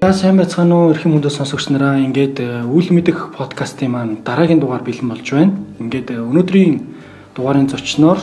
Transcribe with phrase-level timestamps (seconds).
[0.00, 2.38] За сайн байцгаана уу эрхэм хүндээ сонсогч нараа ингээд
[2.70, 5.58] үйл мэдэх подкастын маань дараагийн дугаар бэлэн болж байна.
[5.82, 6.86] Ингээд өнөөдрийн
[7.34, 8.22] дугаарын зочноор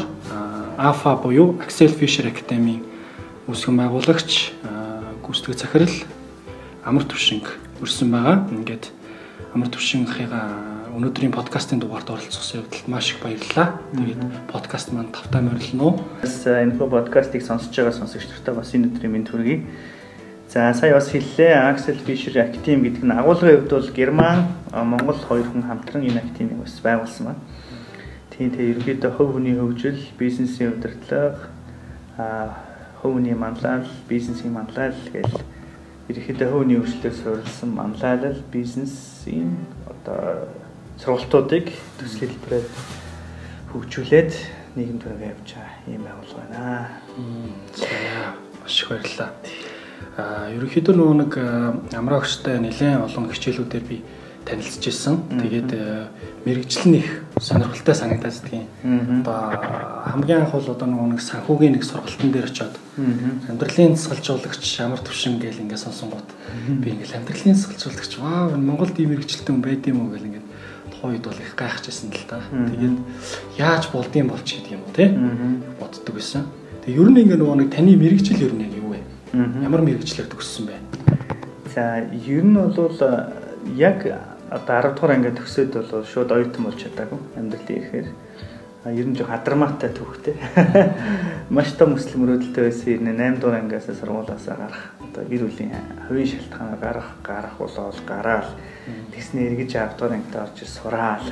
[0.79, 2.79] AFA буюу Axel Fisher Academy
[3.51, 4.55] үүсгэн байгуулагч
[5.19, 5.95] гүйцэтгэх захирал
[6.87, 7.43] Амар Төвшинг
[7.83, 8.47] өрсөн байгаа.
[8.55, 8.95] Ингээд
[9.51, 13.83] Амар Төвшинхийгаа өнөөдрийн подкастын дугаард оролцсон явдалд маш их баярлалаа.
[13.91, 15.99] Тэгээд подкаст маань тавтай морилно уу?
[16.23, 19.59] Энэ подкастыг сонсож байгаа сонсогч нартай бас энэ өдрийн мэнд хүргэе.
[20.55, 25.43] За сая бас хэллээ Axel Fisher Academy гэдэг нь агуулгын хувьд бол Герман, Монгол хоёр
[25.51, 27.43] хүн хамтран энэ академиг бас байгуулсан байна.
[28.31, 31.51] Тийм тэгээ ерөнхийдөө хөв хүний хөгжил, бизнесийн удирдлага,
[32.15, 32.55] а
[33.03, 35.35] хөв хүний манлайлал, бизнесийн манлайлал гэл
[36.07, 39.59] ерөнхийдөө хөв хүний хөгжлөөр суурилсан манлайлал, бизнесийн
[39.91, 40.47] одоо
[41.03, 41.67] сургалтуудыг
[41.99, 42.67] төсөл хэлбэрээр
[43.75, 44.31] хөгжүүлээд
[44.79, 46.87] нийгэм төрөг явж байгаа юм байгуулга байна.
[47.75, 47.91] За
[48.63, 49.35] маш их баярлалаа.
[50.15, 51.31] А ерөнхийдөө нөгөө нэг
[51.91, 53.99] амраагчтай нэлээд олон хичээлүүдээр би
[54.45, 55.17] танилцж ирсэн.
[55.41, 55.71] Тэгээд
[56.45, 58.69] мэрэгжил нь их сонирхолтой санагдаад тийм.
[59.25, 59.59] Одоо
[60.05, 62.77] хамгийн анх бол одоо нөгөө нэг санхүүгийн нэг сургалтын дээр очиод
[63.49, 66.29] амьдралын засгалжуулагч ямар төвшин гэл ингээд сонсонгууд
[66.79, 70.47] би ингээд амьдралын засгалжуулагч энэ Монголд ийм мэрэгжилтэй хүн байд юм уу гэл ингээд
[70.93, 72.45] тухайн үед бол их гайхажсэн л та.
[72.53, 72.95] Тэгээд
[73.57, 75.09] яаж болдсон болч гэдэг юм уу те
[75.81, 76.45] боддог байсан.
[76.85, 78.84] Тэгээд ер нь ингээд нөгөө нэг таны мэрэгжил ер нь яг?
[79.35, 80.75] Ямар мэрэгчлэр төгссөн бэ?
[81.75, 82.71] За ер нь бол
[83.75, 84.07] яг
[84.47, 88.07] одоо 10 дугаар ангид төгсөөд бол шууд оюутан болж чадаагүй амьдралын ихээр
[88.95, 90.39] ер нь жоо хадармаатай төвхтэй.
[91.55, 95.73] Маш том өсөл мөрөөдөлтэй байсан юм 8 дугаар ангиас сургуулаасаа гарах одоо гэр бүлийн
[96.07, 98.49] хувийн шалтгаанаар гарах гарах болоод гараал
[99.11, 101.27] тэгснэ эргэж 10 дугаар ангид орж сураал.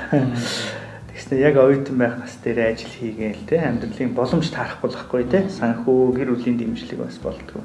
[1.14, 6.18] Тэгснэ яг оюутан байх нас дээр ажил хийгээл те амьдралын боломж таарахгүй байхгүй те санхүү
[6.18, 7.64] гэр бүлийн дэмжлэг бас болдгоо.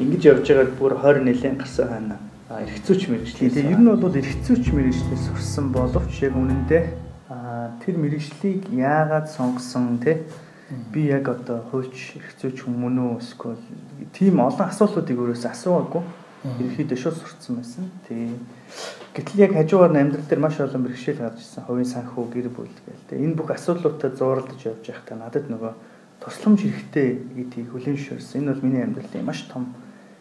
[0.00, 2.16] Ингэж явж байгаад бүр 20 нэлийн гарсан хана
[2.52, 3.50] эргэцүүч мэрэгчлээ.
[3.50, 6.82] Тэгээ ер нь бол эргэцүүч мэрэгчлээс сурсан боловч яг үнэндээ
[7.80, 10.24] тэр мэрэгчлийг яагаад сонгосон те?
[10.92, 13.60] Би яг одоо хууч эргэцүүч хүмүүн үү эсвэл
[14.12, 16.02] тийм олон асуултуудыг өөрөөсөө асуугаагүй.
[16.42, 17.86] Ерөөхдөө шууд сурцсан байсан.
[18.08, 18.34] Тэгээ
[19.14, 21.64] гэтэл яг хажуугаар амьдрал дээр маш олон бэрхшээл гарч ирсэн.
[21.68, 25.72] Хувийн санхүү гэр бүл гээл те энэ бүх асуудлуудад зууралдаж явж байхдаа надад нөгөө
[26.22, 28.38] тусламж хэрэгтэй гэдгийг хүлээн зөвшөөрсөн.
[28.40, 29.74] Энэ бол миний амьдралын маш том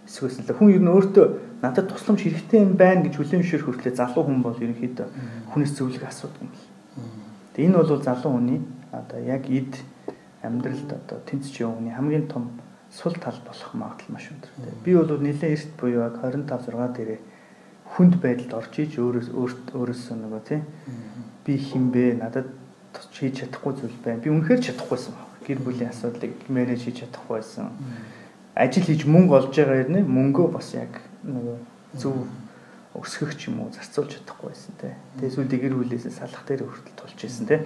[0.09, 1.25] эсвэл хүн ер нь өөртөө
[1.62, 5.07] надад тусламж хэрэгтэй юм байна гэж хүлээн зөвшөөрөх хүртлээр залуу хүн бол ерөнхийдөө
[5.53, 6.66] хүнээс зөвлөх асуудаг юм л.
[7.53, 9.73] Тэгээ энэ бол залуу хүний одоо яг эд
[10.41, 12.50] амьдралд одоо явах хүний хамгийн том
[12.89, 14.51] сул тал болох магадлал маш өндөр.
[14.83, 17.19] Би бол нэлээд эрт буюу 25 6 дээрээ
[17.95, 20.62] хүнд байдалд орж иж өөрөөс өөрөөсөө нөгөө тий
[21.45, 22.47] би хинбэ надад
[23.12, 24.23] хийж чадахгүй зүйл байна.
[24.23, 25.31] Би үнэхээр чадахгүйсэн баг.
[25.51, 27.67] Гэр бүлийн асуудлыг менеж хийж чадахгүйсэн.
[27.67, 28.19] Mm -hmm
[28.56, 31.56] ажил хийж мөнгө олж байгаа юм мөнгөө бас яг нөгөө
[31.95, 32.28] зөв
[33.00, 34.95] өсгөх ч юм уу зарцуулж чадахгүй байсан те.
[35.19, 37.63] Тэгээ сүүл дэгэр хүлээсээ салах дээр хүртэл тулж исэн те.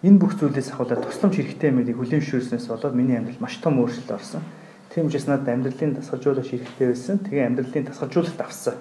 [0.00, 4.16] Энэ бүх зүйлээс ахуулаад тусламж хэрэгтэй юмыг хүлээн зөвшөөрснөөс болоод миний амьдрал маш том өөрчлөлт
[4.16, 4.40] орсон.
[4.88, 7.20] Тийм учраас надад амьдралын дасгалжуулагч хэрэгтэй байсан.
[7.20, 8.80] Тэгээ амьдралын дасгалжуулагт авсан.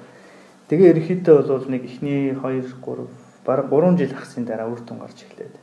[0.71, 3.07] Тэгээ ерөнхийдөө бол нэг эхний 2 3
[3.43, 5.55] бараг 3 жил ахсын дараа үр дүн гарч эхлээд.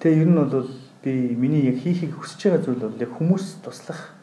[0.00, 0.68] Тэгээ ер нь бол
[1.02, 4.18] би миний яг хийхийг хүсэж байгаа зүйл бол яг хүмүүс туслах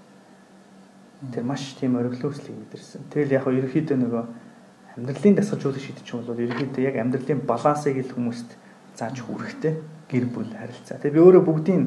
[1.33, 3.07] Тэр маш тийм ориглоослыг мэдэрсэн.
[3.09, 4.23] Тэгэл яг ерөөхдөө нөгөө
[4.99, 8.49] амьдралын дасгалжуулах шийдэж бол ерөөхдөө яг амьдралын балансыг л хүмүүст
[8.99, 9.79] зааж хүрхтэй
[10.11, 10.99] гэр бүл харилцаа.
[10.99, 11.83] Тэгээ би өөрөө бүгдийн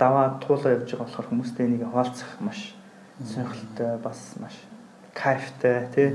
[0.00, 2.74] даваа туулаа явж байгаа болохоор хүмүүстэй энийг хаалцах маш
[3.20, 4.56] сонирхолтой бас маш
[5.14, 6.08] кайфтай тий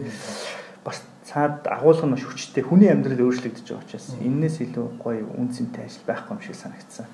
[0.84, 6.08] бас цаад агуулга маш хүчтэй хүний амьдрал өөрчлөгдөж байгаа учраас энээс илүү гоё үнцэнтэй ажил
[6.08, 7.06] байхгүй юм шиг санагдсан.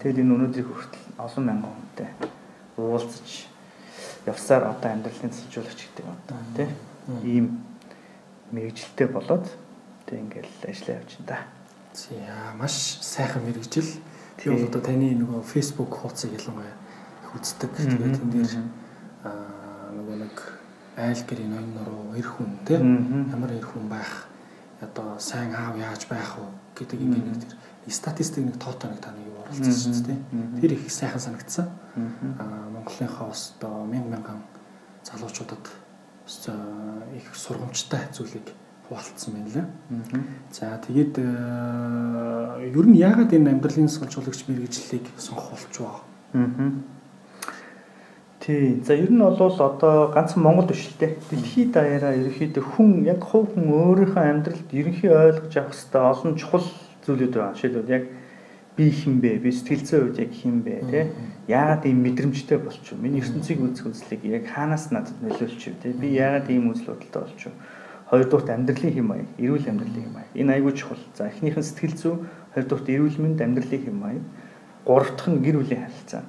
[0.00, 2.08] Тэгэл энэ өнөөдрийг хүртэл олон мянган хүнтэй
[2.80, 3.28] уулзаж
[4.24, 6.68] явсаар одоо амьдралын цэцжуулагч гэдэг одоо тий
[7.20, 7.60] ийм
[8.48, 9.44] мэрэгжилтэй болоод
[10.08, 11.38] тэг ингээл ажиллаа явчихна да.
[11.92, 14.00] За маш сайхан мэрэгжил.
[14.40, 17.76] Тэгээд одоо таны нөгөө Facebook хуудсыг ялангуяа их үздэг.
[17.76, 18.52] Тэгээд энэ дээр
[19.28, 20.59] аа нөгөө нэг
[20.96, 24.26] айл гэрийн ноён нуруу эр хүн те ямар эр хүн байх?
[24.80, 26.48] Одоо сайн аав яаж байх вэ?
[26.80, 27.54] гэдэг ингээд нэг тэр
[27.92, 30.18] статистик нэг тоотой нэг таны юу оролцсон шүү дээ.
[30.60, 31.68] Тэр их сайхан санагдсан.
[32.40, 34.40] Аа Монголынхаа бас одоо мянган мянган
[35.04, 35.64] залуучуудад
[37.16, 38.48] их сургамжтай зүйлийг
[38.88, 39.66] хуваалцсан байна лээ.
[40.52, 46.00] За тэгээд ер нь яагаад энэ амьдралын сургуулагч мэрэгжлийг сонгох байгаа?
[48.50, 48.82] Тий.
[48.84, 51.14] За ер нь бол одоо ганцхан Монгол биш л дээ.
[51.30, 56.66] Дэлхийд даяараа ерөөхдөө хүн яг хувь хүн өөрийнхөө амьдралд ерөнхий ойлгож авах хэвээр олон чухал
[57.06, 57.54] зүйлүүд байгаа.
[57.54, 58.04] Жишээлбэл яг
[58.74, 59.38] би хинбэ?
[59.38, 61.00] Би сэтгэл зүйн үед яг хинбэ те?
[61.46, 62.98] Яагаад ийм мэдрэмжтэй болчих вэ?
[62.98, 65.94] Миний ертөнцийг үзэх үзлийг яг хаанаас надад нөлөөлчих вэ?
[65.94, 67.58] Би яагаад ийм үзэл бодолтой болчих вэ?
[68.10, 70.30] Хоёрдуурт амьдралын хэм маяг, эрүүл амьдралын хэм маяг.
[70.34, 70.98] Энэ айгүй чухал.
[71.14, 72.14] За эхнийх нь сэтгэл зүй,
[72.58, 74.24] хоёрдуурт эрүүл мэнд амьдралын хэм маяг.
[74.82, 76.26] Гурав дахь нь гэр бүлийн харилцаа.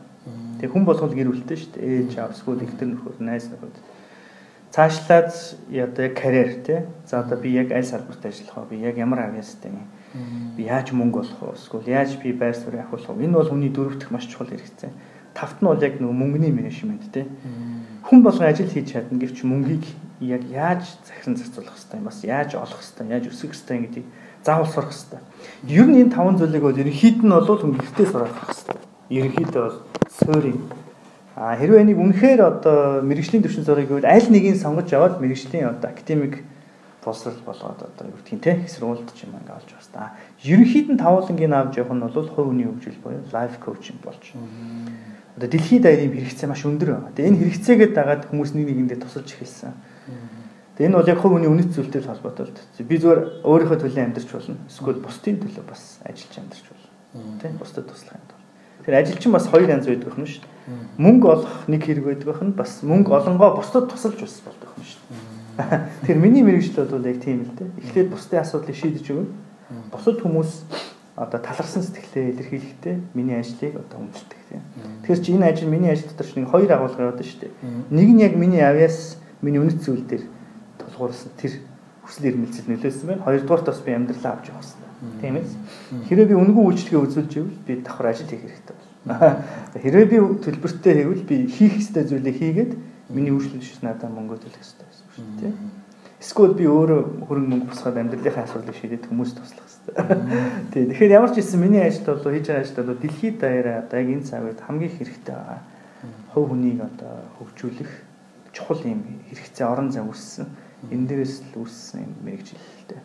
[0.62, 1.90] Тэг хүн болгол гэр бүлтэй шүү дээ.
[2.06, 3.76] Ээж эсвэл ихтер нөхөр, найз нөхөд.
[4.72, 5.34] Цаашлаад
[5.68, 8.78] одоо яг карьер те за одоо би яг аль салбарт ажиллах вэ?
[8.78, 9.84] Би яг ямар авьяастай юм?
[10.56, 11.58] Би яаж мөнгө олох вэ?
[11.58, 13.26] Эсвэл яаж би байр суурь ахиулах вэ?
[13.26, 14.94] Энэ бол хүний дөрөвдөх маш чухал хэрэгцээ.
[15.34, 17.28] Тавт нь бол яг нөгөө мөнгөний менежмент те
[18.06, 19.86] хүн болгон ажил хийж чадна гэвч мөнгийг
[20.20, 22.06] яг яаж захиран зарцуулах хэвээр юм?
[22.08, 24.08] Бас яаж олох хэвээр яаж өсгөх хэвээр гэдгийг
[24.44, 25.24] заавал сурах хэвээр
[25.70, 29.78] ер нь энэ таван зүйлийг бол ерөнхийд нь бол хүн гэртээ сурах хэвээр ерөнхийдөө бол
[30.08, 30.60] суурийн
[31.36, 35.90] А хэрвээ энийг үнэхээр одоо мэрэгжлийн төвшин зорыг гэвэл аль нэгийг сонгож аваад мэрэгжлийн одоо
[35.90, 36.44] академик
[37.00, 40.12] тусрал болгоод одоо юу гэдгийг те сургуульд ч юм ингээ олж байна.
[40.44, 44.36] Ерөнхийд нь тавуулангийн авч явах нь бол хувь хүний хөгжил буюу лайф коучинг болж.
[45.40, 47.16] Одоо дэлхийд даяарын хэрэгцээ маш өндөр байна.
[47.16, 49.72] Тэгээ энэ хэрэгцээгээд дагаад хүмүүс нэг нэгэндээ тусалж эхэлсэн.
[50.76, 52.60] Тэгээ энэ бол яг хувь хүний үнэт зүйлтэй холбоотой л.
[52.86, 54.60] Би зүгээр өөрийнхөө төлөө амьдарч болно.
[54.68, 57.40] Эсвэл бусдын төлөө бас ажиллаж амьдарч болно.
[57.40, 58.41] Тэ бусдад туслах юм.
[58.86, 60.52] Тэр ажилчин бас хоёр янз байдаг юм шүү дээ
[60.98, 65.02] Мөнгө олох нэг хэрэг байдаг нь бас мөнгө олонгоо бусдад тусалж бас болдог юм шүү
[65.10, 65.82] дээ.
[66.06, 67.70] Тэр миний мэрэгжил бол яг тийм л дээ.
[67.82, 69.34] Эхлээд бусдын асуудлыг шийдэж өгнө.
[69.90, 70.52] Бусад хүмүүс
[71.18, 74.62] одоо таларсан сэтгэлээ илэрхийлэхдээ миний ажлыг одоо хүндэлдэг тийм.
[75.02, 77.52] Тэгэхээр чи энэ ажил миний ажил дотор ч нэг хоёр агуулга яваад шүү дээ.
[77.90, 80.24] Нэг нь яг миний авьяас миний үнэт зүйл дээр
[80.78, 81.58] тулгуурсан тэр
[82.06, 83.26] хүсэл эрмэлзэл нөлөөсөн байна.
[83.26, 84.81] Хоёрдугаарт бас би амьдралаа авч явах.
[85.22, 85.46] Тийм ээ.
[86.06, 88.78] Хэрэв би үнэгүй үйлчлэгээ үзүүлж ивэл би давхар ажил хийх хэрэгтэй.
[89.82, 92.72] Хэрвээ би төлбөртэй хийвэл би хийх ёстой зүйлээ хийгээд
[93.10, 95.54] миний үйлчлэл биш надад мөнгө төлөх ёстой байсан шүү дээ.
[96.22, 99.94] Эсвэл би өөрөө хөрөнгө мөнгө босгоод амьдралынхаа асуудлыг шийдээд хүмүүст туслах ёстой.
[100.72, 100.86] Тийм.
[100.94, 104.10] Тэгэхээр ямар ч хэлсэн миний ажилд бол хийж байгаа ажилд бол дэлхийд даяараа одоо яг
[104.14, 105.62] энэ цаг үед хамгийн хэрэгтэй байгаа.
[106.38, 107.92] Хувь хүнийг одоо хөгжүүлэх
[108.54, 109.02] чухал юм
[109.34, 110.46] хэрэгцээ орон зай үүссэн.
[110.94, 113.02] Энэ дээрээс л үүссэн юм мэрэгжилтэй.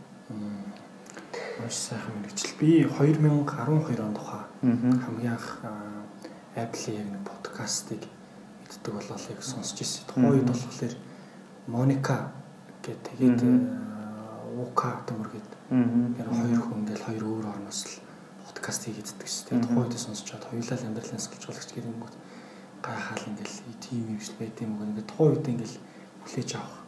[1.60, 2.52] Маш сайхан мэрэгжил.
[2.60, 5.64] Би 2012 онд хаа хамгийн анх
[6.54, 8.02] Apple-ийн яг нэг подкастыг
[8.60, 10.04] мэддэг болоо яг сонсч ирсэн.
[10.04, 10.94] Тухайн үед болохоор
[11.66, 12.32] Моника
[12.84, 13.40] гэдэг тэгээд
[14.56, 15.60] Ука төмөр гэдэг
[16.20, 18.00] яг хоёр хүн ингээл хоёр өөр орноос л
[18.44, 19.64] подкаст хийгээд шүү дээ.
[19.64, 22.14] Тухайн үед сонсчод хоёулаа амьдралын сэлжуулагч гэрэнгүүт
[22.84, 24.88] гайхаал ингээл тийм юм шиг байт юм уу.
[24.88, 25.76] Ингээд тухайн үед ингээл
[26.24, 26.85] хүлээж авах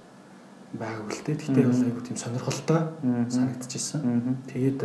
[0.76, 1.36] байгааг үлдээ.
[1.40, 2.80] Тэгтээ бол айгу тийм сонирхолтой
[3.32, 4.44] санагдчихсэн.
[4.52, 4.80] Тэгээд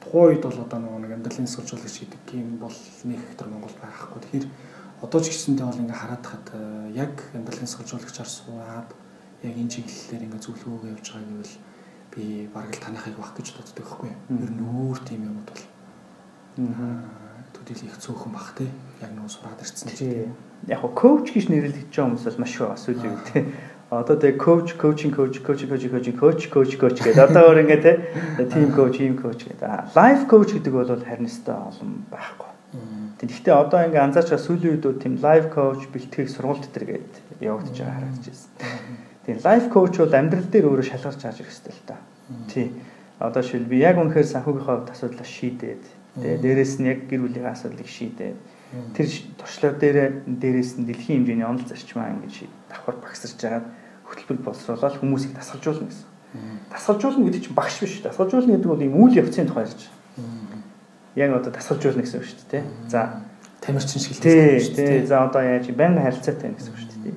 [0.00, 4.20] тухайн үед бол одоо нэг амьдралын сурчлагч гэдэг юм бол нэг хэктар Монгол байхгүй.
[4.24, 4.46] Тэгэхээр
[5.04, 6.46] одоо ч гэсэндээ бол ингээ хараад хад
[6.96, 8.88] яг амьдралын сурчлагчаар суугаад
[9.44, 11.56] яг энэ чиглэлээр ингээ зөвлөгөөгөө явж байгаа гэвэл
[12.16, 14.12] би бараг л танахыг баг гэж боддог байхгүй.
[14.32, 15.64] Ер нь өөр тийм юмуд бол
[17.52, 18.64] төдийл их цөөхөн бах те.
[19.04, 20.32] Яг нөө сураад ирсэн чинь.
[20.72, 23.44] Яг коуч гэж нэрлэж байгаа хүмүүс бас маш их бас үгүй те
[24.00, 27.30] Одоо тэгээ коуч, коучинг коуч, коуч, коуч, коуч, коуч, коуч, коуч гэдэг.
[27.30, 27.92] Одоо өөр ингээ те
[28.50, 29.94] тим коуч, ийм коуч гэдэг.
[29.94, 32.50] Лайф коуч гэдэг бол харин өстой олон байхгүй.
[33.22, 37.94] Тэгэхдээ одоо ингээ анзаарчаа сүүлийн үед тийм лайф коуч бэлтгэх сургалт төр гээд явагдаж байгаа
[38.02, 38.26] харагдаж
[38.58, 38.98] байна.
[39.24, 41.96] Тийм лайф коуч бол амьдрал дээр өөрөө шалгарч хааж ирэх хэрэгтэй л та.
[42.50, 42.68] Тий.
[43.22, 45.84] Одоо шил би яг үнэхээр санхүүгийнхаа асуудлаа шийдээд
[46.18, 48.36] тэгээ дээрэс нь яг гэр бүлийн асуудлыг шийдээд
[48.98, 49.06] тэр
[49.38, 53.66] туршлага дээр дээрэс нь дэлхийн хэмжээний онол зарчмаа ингэж давхар багсарч жагаад
[54.14, 56.08] хөтөлбөр боловсруулаад хүмүүсийг дасгалжуулна гэсэн.
[56.70, 58.00] Дасгалжуулна гэдэг чинь багш биш.
[58.00, 60.62] Дасгалжуулна гэдэг бол ийм үйл явцын тухай ярьж байна.
[61.18, 62.64] Яг одоо дасгалжуулна гэсэн үг шүү дээ.
[62.88, 63.20] За
[63.60, 65.06] тамирчин шиг л тийм шүү дээ.
[65.06, 67.16] За одоо яаж байнга харилцаатай гэсэн үг шүү дээ.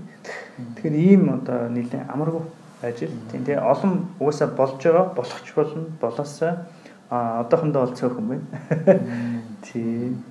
[0.77, 2.43] Тэгэхээр ийм одоо нэлээд амаргүй
[2.81, 3.13] ажил.
[3.31, 6.67] Тийм тэгээ олон угаасаа болж байгаа, болох ч болно, болоосаа
[7.09, 8.45] а одоохондоо бол цөөхөн байна.
[9.71, 10.23] Тийм.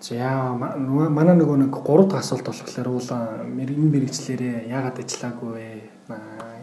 [0.00, 5.66] За манай нөгөө нэг гурав дахь асуулт болохоор уул энэ мэрэгчлэрээ яагаад ажиллаагүй вэ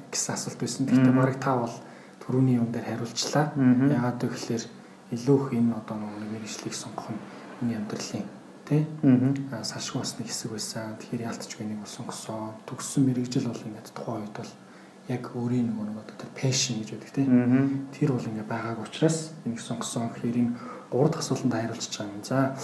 [0.08, 0.88] гэсэн асуулт байсан.
[0.88, 1.76] Гэхдээ бараг та бол
[2.24, 3.52] түрүүний юм дээр хариулчлаа.
[3.60, 4.64] Яагаад вэ гэхээр
[5.20, 7.20] илүү их энэ одоо нөгөө мэрэгчлийг сонгох нь
[7.68, 8.24] энэ амьдралын
[8.66, 8.88] тий
[9.52, 10.96] салшгүй бас нэг хэсэг байсан.
[10.96, 12.56] Тэгэхээр ялтчгүй нэг сонгосон.
[12.66, 14.52] Төгссөн мэрэгжил бол ингээд тухайн үед бол
[15.12, 17.28] яг өөрийн нөгөө нэг одоо passion гэж байдаг тий.
[17.94, 20.10] Тэр бол ингээд байгааг учраас энийг сонгосон.
[20.10, 20.52] Тэгэхээр энэ
[20.96, 22.24] гурав дахь асуултанд хариулчих юм.
[22.24, 22.56] За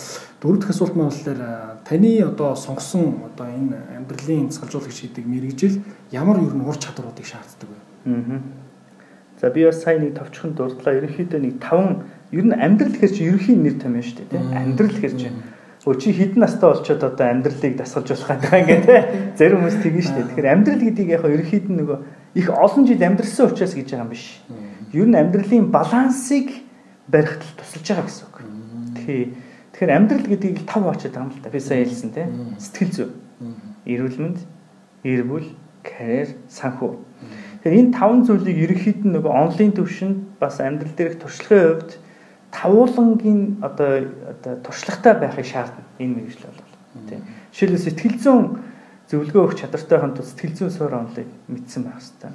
[0.42, 1.42] дөрөв дэх асуулт маань болохоор
[1.84, 5.84] таны одоо сонгосон одоо энэ амьдралын цалжуулагч хийдэг мэрэгжил
[6.16, 7.80] ямар ер нь ур чадваруудыг шаарддаг вэ?
[8.08, 8.40] Аа.
[9.42, 10.96] За би бас сайн нэг товчхон дурдлаа.
[10.96, 14.48] Ерөнхийдөө нэг таван ер нь амьдрал гэхэр чи ерөнхийн нэр том юм шүү дээ, тийм.
[14.56, 15.30] Амьдрал гэхэр чи
[15.82, 19.02] Өө чи хідэн настай болчоод одоо амьдралыг дасгалжуулах гэдэг ингээ тий.
[19.34, 20.28] Зарим хүмүүс тэгнэ шүү дээ.
[20.30, 21.98] Тэгэхээр амьдрал гэдгийг яг ерөнхийд нь нөгөө
[22.38, 24.26] их олон жил амьдрсан учраас гэж байгаа юм биш.
[24.94, 26.54] Ер нь амьдралын балансыг
[27.12, 28.38] барихад тусалж байгаа гэсэн үг.
[28.96, 29.30] Тэгэхээр
[29.76, 31.52] тэгэхээр амьдрал гэдгийг тав очоод байгаа юм л та.
[31.52, 32.32] Би сая хэлсэн те.
[32.58, 33.10] Сэтгэл зүй.
[33.86, 34.40] Эрүүл мэнд,
[35.04, 35.48] эр бүл,
[35.84, 36.92] карьер, санхүү.
[37.62, 41.92] Тэгэхээр энэ таван зүйлийг ерөнхийд нь нөгөө онлайн төвшөнд бас амьдрал дээрх туршлагын хувьд
[42.52, 46.72] тавуулангийн одоо одоо туршлагатай байхыг шаардна энэ мэрэгжил бол.
[47.08, 47.22] Тийм.
[47.54, 48.46] Жишээлбэл сэтгэл зүйн
[49.08, 52.32] зөвлөгөө өгөх чадвартай хан тус сэтгэл зүйн суур онлыг мэдсэн байх хэрэгтэй.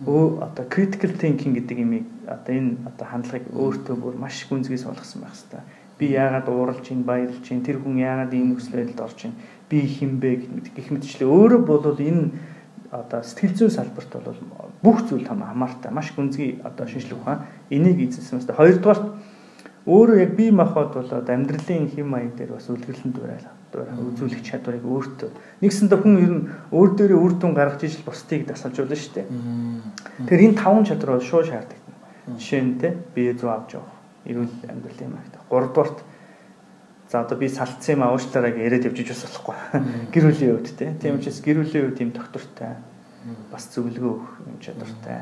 [0.00, 5.36] Одоо critical thinking гэдэг имийг одоо энэ одоо хандлагыг өөртөө бүр маш гүнзгий суулгасан байх
[5.36, 5.60] хэрэгтэй.
[6.00, 9.36] Би яагаад ууралж ийн баярлж ийн тэр хүн яагаад ийм нөхцөл байдалд орж ийн
[9.68, 12.32] би хинбэ гэх мэтчлээ өөрөө бол энэ
[12.88, 14.40] одоо сэтгэл зүйн салбарт бол
[14.80, 18.56] бүх зүйл том хамаартай маш гүнзгий одоо шинжилгээ ухаан энийг эзэлсэн байна.
[18.56, 19.00] Хоёрдугаар
[19.84, 25.30] өөрөө яг бие махбод бол амьдралын хэм маяг дээр бас үлгэрлэн дуурайлаа үзүүлэх чадварыг өөртөө.
[25.62, 29.26] Нэгсэндээ хүн ер нь өөр дээрээ үр дүн гаргаж ижил бусдыг дасгалжуулна шүү дээ.
[30.26, 31.94] Тэгэхээр энэ таван чадвар бол шууд шаардлагатай.
[32.34, 33.94] Жишээ нь те бие зүү авч явах,
[34.26, 35.42] эрүүл амьдрал юм аа.
[35.46, 35.98] Гуравдугаарт
[37.10, 39.56] за одоо би салцсан юм уушлаараа яриад явж иж бас болохгүй.
[40.14, 40.78] Гэр бүлийн хувьд.
[41.02, 42.74] Тийм учраас гэр бүлийн хувьд юм доктортай
[43.50, 45.20] бас зөвлөгөө өгөх юм чадвартай,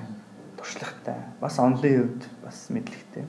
[0.61, 3.25] туршлагатай, бас онлын хувьд бас мэдлэгтэй.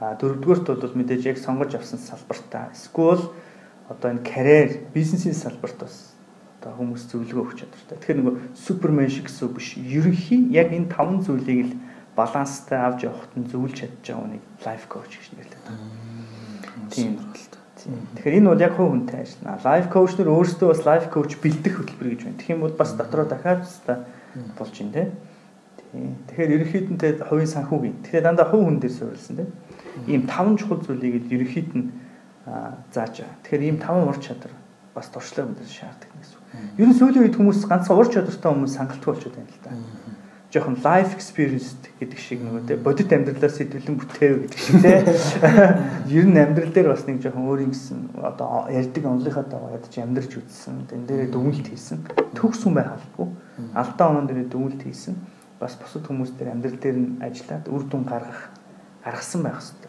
[0.00, 2.68] А дөрөвдүгээрт бол мэдээж яг сонгож авсан салбартаа.
[2.74, 3.30] Эсвэл
[3.88, 6.14] одоо энэ карьер, бизнесийн салбарт бас
[6.60, 7.98] одоо хүмүүс зөвлөгөө өгч чадвартай.
[7.98, 9.78] Тэгэхээр нөгөө супермен шиг гэсэн үг биш.
[9.78, 11.74] Ерөнхий яг энэ таван зүйлийг л
[12.18, 15.74] баланстай авч явахт нь зөвлөж чадж байгаа хүнийг лайф коуч гэж нэрлэдэг.
[16.90, 17.14] Тийм
[17.78, 17.94] Тийм.
[18.18, 19.62] Тэгэхээр энэ бол яг хувь хүнтэй ажиллана.
[19.62, 22.38] Лайф коуч нар өөрсдөө бас лайф коуч бэлдэх хөтөлбөр гэж байна.
[22.42, 24.02] Тэгэх юм бол бас дотроо дахиад та
[24.58, 25.14] болж те.
[25.94, 26.18] Тийм.
[26.26, 28.02] Тэгэхээр ерөнхийд нь те хувийн санхүүгийн.
[28.02, 29.46] Тэгэхээр дандаа хувь хүн дээр суурилсан те
[30.10, 31.86] ийм таван чухал зүйлийг ерөнхийд нь
[32.92, 33.36] зааж байгаа.
[33.42, 34.52] Тэгэхээр ийм таван ур чадвар
[34.94, 36.44] бас туршлага мэдээс шаарддаг гэсэн үг.
[36.78, 39.72] Ер нь сүүлийн үед хүмүүс ганцхан ур чадвартай хүмүүс сангалтгүй болчиход байна л да.
[40.48, 44.96] Жохон life experience гэдэг шиг нөгөө те бодит амьдралаас сэтгэлэн бүтээв гэдэг шиг те.
[46.08, 49.92] Ер нь амьдрал дээр бас нэг жохон өөр юм гэсэн одоо ярьдаг онлынхаа дагуу ядаж
[49.92, 50.88] амьдрч үзсэн.
[50.88, 52.00] Тэн дээрээ дүгнэлт хийсэн.
[52.32, 53.28] Төгс хүн байх албагүй.
[53.76, 55.20] Алдаа онон дээрээ дүгнэлт хийсэн.
[55.60, 58.48] Бас бусад хүмүүс дээр амьдрал дээр нь ажиллаад үр дүн гаргах
[59.04, 59.88] гаргасан байх хэрэгтэй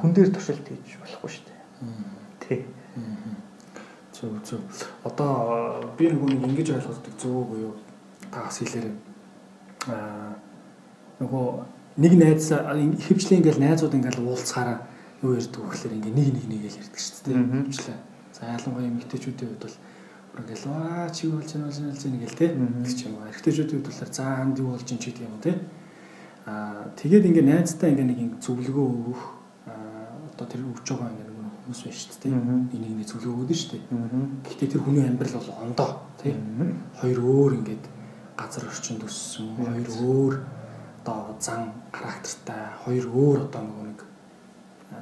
[0.00, 1.55] хүн дээр туршилт хийж болохгүй шүү дээ.
[2.40, 2.64] Тий.
[4.12, 4.60] Зөв зөв.
[5.04, 7.74] Одоо би нэг нэг ингэж ойлгодог зөв буюу
[8.32, 8.94] та бас хэлээрэй.
[9.88, 10.32] Аа
[11.20, 11.46] нөгөө
[12.00, 14.88] нэг найз хөвчлээ ингээл найзууд ингээл уулзахаараа
[15.20, 17.44] юу ярьдаг вэ гэхээр ингээ нэг нэг нэгээл ярьдаг шүү дээ.
[17.44, 17.98] Хөвчлээ.
[18.36, 19.76] За ялангуяа эмэгтэйчүүдийн хувьд бол
[20.44, 22.46] ингээл аа чи юу болж байна болж байна ингээл те.
[22.56, 23.28] Тэг ч юм уу.
[23.28, 25.52] Эрэгтэйчүүдийн хувьд бол за ханд юу болж чинь ч гэдэг юм те.
[26.48, 29.22] Аа тэгээд ингээ найзтай ингээ нэг зөвлөгөө өгөх
[30.36, 31.25] одоо тэр өвч байгаа ингээ
[31.66, 32.32] хүмүүс байна шүү дээ.
[32.78, 33.82] Энийг нэг зөвлөгөө өгдөн шүү дээ.
[34.46, 35.90] Гэхдээ тэр хүний амьдрал бол ондоо
[36.22, 36.34] тий.
[37.02, 37.84] Хоёр өөр ингээд
[38.38, 40.34] газар орчинд өссөн, хоёр өөр
[41.02, 43.98] одоо зан характертай, хоёр өөр одоо нэг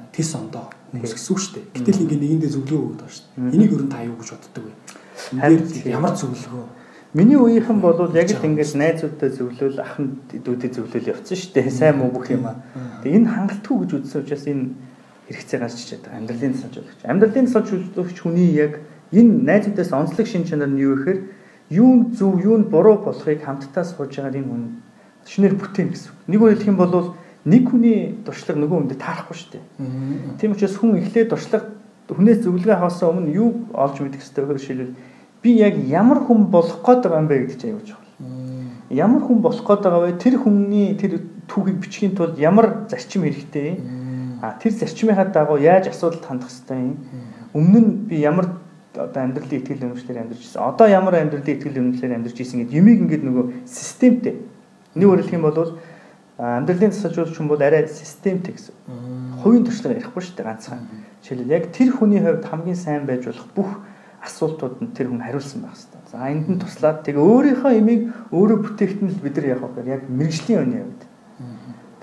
[0.09, 1.65] тис ондоо хүмүүс гэсэн үг шүү дээ.
[1.85, 3.53] Гэтэл ингээ нэгэндээ зөвлөгөө өгдөг шүү дээ.
[3.53, 4.73] Энийг өрн та юу гэж боддог вэ?
[5.37, 6.65] Харин ямар зөвлөгөө
[7.15, 11.71] Миний үеийнхэн бол яг л ингээд найзуудтай зөвлөл, ахын дүүдэд зөвлөл явцсан шүү дээ.
[11.71, 12.59] Сайн муу бүх юм аа.
[13.07, 14.75] Тэгээ энэ хангалтгүй гэж үзсэн учраас энэ
[15.29, 16.19] хэрэгцээ гарч ичээд байгаа.
[16.19, 16.99] Амьдралын тасалж жуулгч.
[17.03, 18.79] Амьдралын тасалж жуулгч хүний яг
[19.11, 21.19] энэ найзуудаас онцлог шин чанар нь юу гэхээр
[21.69, 24.63] юу зөв, юу буруу болохыг хамтдаа сууж байгаа энэ хүн
[25.25, 26.11] шинээр бүтээн гэсэн.
[26.29, 27.15] Нэг үгээр хэлэх юм бол
[27.45, 29.65] нэг хүний туршлага нөгөө хүндэд таарахгүй шүү дээ.
[30.41, 31.73] Тийм учраас хүн эхлээд туршлага
[32.09, 34.97] хүнээс зөвлөгөө авахсан өмнө юу олж мэдэх хэрэгтэй вэ жишээлбэл
[35.41, 38.05] би яг ямар хүн болох гээд байгаа юм бэ гэдэг чинь аюулж байгаа.
[38.89, 40.21] Ямар хүн болох гээд байгаа вэ?
[40.21, 43.77] Тэр хүний тэр түүхийг бичихийн тулд ямар зарчим хэрэгтэй?
[44.41, 46.97] А тэр зарчмынхаа дагуу яаж асуудалд хандах хэвтэй юм.
[47.53, 48.59] Өмнө нь би ямар
[48.95, 50.63] одоо амьдралын ихтгэл өнөмшлөөр амьдарч ирсэн.
[50.63, 54.35] Одоо ямар амьдралын ихтгэл өнөмшлөөр амьдарч ирсэн гэдэг юмыг ингээд нөгөө системтэй.
[54.95, 55.79] Нэг өөрөлдөх юм бол
[56.39, 58.75] амьдралын засалжуулагч хүн бол арай системтэй гэсэн.
[59.43, 60.83] Хувийн туршлага ярихгүй шүү дээ ганцхан.
[61.23, 63.71] Жишээлбэл яг тэр хүний хувьд хамгийн сайн байж болох бүх
[64.19, 66.01] асуултууд нь тэр хүн хариулсан байх хэрэгтэй.
[66.11, 68.01] За энд нь туслаад тэгээ өөрийнхөө имийг
[68.35, 71.01] өөрөө бүтээхтэн л бид нар яг яг мэрэгжлийн өний хувьд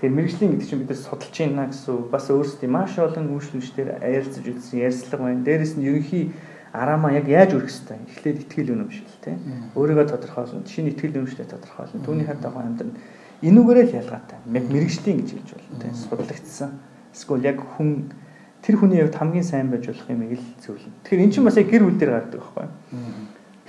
[0.02, 4.44] Тэгэхээр мэрэгжлийн гэдэг чинь бид нар судалж байна гэсэн бас өөрсдөө маш олон үйлчлэгчдээр ярилцаж
[4.50, 5.46] үзсэн ярьцлага байна.
[5.46, 6.34] Дээрээс нь ерөнхий
[6.74, 8.02] араамаа яг яаж өрөх хэвтэй.
[8.10, 9.38] Эхлээд ихтгэл үнэмшил тий.
[9.78, 10.66] Өөрийгөө тодорхойлно.
[10.66, 12.02] Шинэ ихтгэл үнэмшлээ тодорхойлно.
[12.02, 12.98] Түүний хад дагуу амьдрал
[13.46, 14.38] энүүгээрээ л ялгаатай.
[14.50, 15.92] Яг мэрэгжлийн гэж хэлж болно тий.
[15.94, 16.70] Судлагдсан.
[17.14, 18.10] Эсвэл яг хүн
[18.58, 20.98] тэр хүний хувьд хамгийн сайн байж болох юмыг л зөвлөнө.
[21.06, 22.66] Тэгэхээр эн чинь бас яг гэр бүл дээр гардаг байхгүй.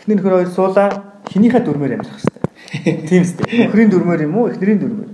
[0.01, 0.89] Эхнэр нөхөр хоёр суулаа
[1.29, 3.05] хинийхээ дүрмээр амьдрах хэрэгтэй.
[3.09, 3.45] Тийм үстэй.
[3.69, 4.49] Нөхрийн дүрмээр юм уу?
[4.49, 5.12] Эхнэрийн дүрмээр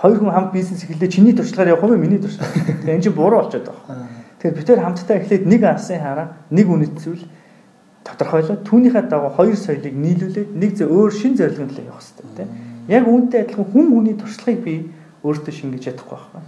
[0.00, 2.48] хоёр хүн хамт бизнес эхлэхдээ чиний туршлагаар явах юм миний туршлага.
[2.48, 4.08] Тэгээ энэ чинь буруу болчиход байгаа.
[4.40, 7.24] Тэгэхээр бид тээр хамтдаа эхлээд нэг алсын хараа нэг үнэт зүйл
[8.00, 12.48] тодорхойлоод түүнийхээ дагуу хоёр соёлыг нийлүүлээд нэг зэ өөр шин зорилгын төлөө явах хэрэгтэй тийм.
[12.88, 14.74] Яг үүнтэй адилхан хүн хүний туршлагыг би
[15.20, 16.42] өөртөө шингээж чадахгүй байхгүй.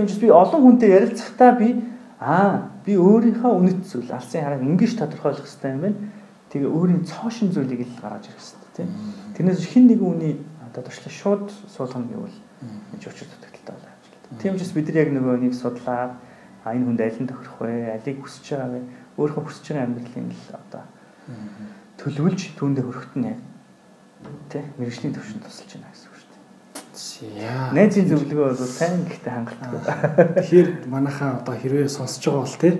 [0.00, 1.68] Учраас би олон хүнтэй ярилцахдаа би
[2.16, 6.00] аа би өөрийнхөө үнэт зүйл алсын хараа ингэж тодорхойлох хэрэгтэй юм байна.
[6.48, 8.88] Тэгээ өөрийн цоошин зүйлийг л гаргаж ирэх хэрэгтэй тийм.
[9.36, 10.34] Тэрнээс хин нэгэн үний
[10.64, 12.43] одоо туршлага шууд суулгана гэвэл гэж
[12.96, 14.40] өчр дутагдaltaй байна ажиглаад.
[14.42, 16.12] Тийм учраас бид нар яг нөгөө нэг судлаад
[16.64, 17.96] а энэ хүнд аль нь тохирох вэ?
[17.96, 18.80] Алийг хүсэж байгаа вэ?
[19.20, 20.82] Өөрөө хүсэж байгаа амьдралын л одоо
[22.00, 23.36] төлөвлөж түүндээ хүрэхэд нь
[24.48, 26.14] тий мэрэгжлийн төвшөнд тусалж байна гэсэн
[27.34, 27.70] Яа.
[27.74, 29.98] Найзын зөвлөгөө бол сайн гэхдээ хангалттай.
[30.38, 32.74] Тэгэхээр манайхаа одоо хэрвээ сонсож байгаа бол тий.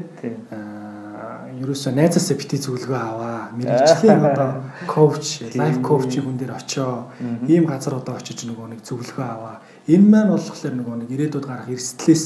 [1.55, 3.51] Ерөөсөө найзаасаа бити зөвлөгөө аваа.
[3.59, 4.51] Мэргэжлийн одоо
[4.87, 7.11] коуч, лайф коучийн хүн дээр очоо.
[7.47, 9.63] Ийм газар одоо очиж нөгөө нэг зөвлөгөө аваа.
[9.85, 12.25] Энэ маань болохоор нөгөө нэг ирээдүйд гарах эрсдлээс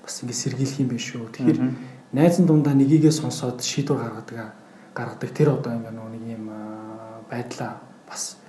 [0.00, 1.28] бас ингэ сэргийлэх юм биш үү.
[1.36, 1.60] Тэгэхээр
[2.16, 4.56] найзан дундаа нэгийгээ сонсоод шийдвэр гаргадаг
[4.96, 6.44] гаргадаг тэр одоо ингэ нөгөө нэг ийм
[7.28, 8.40] байдлаа бас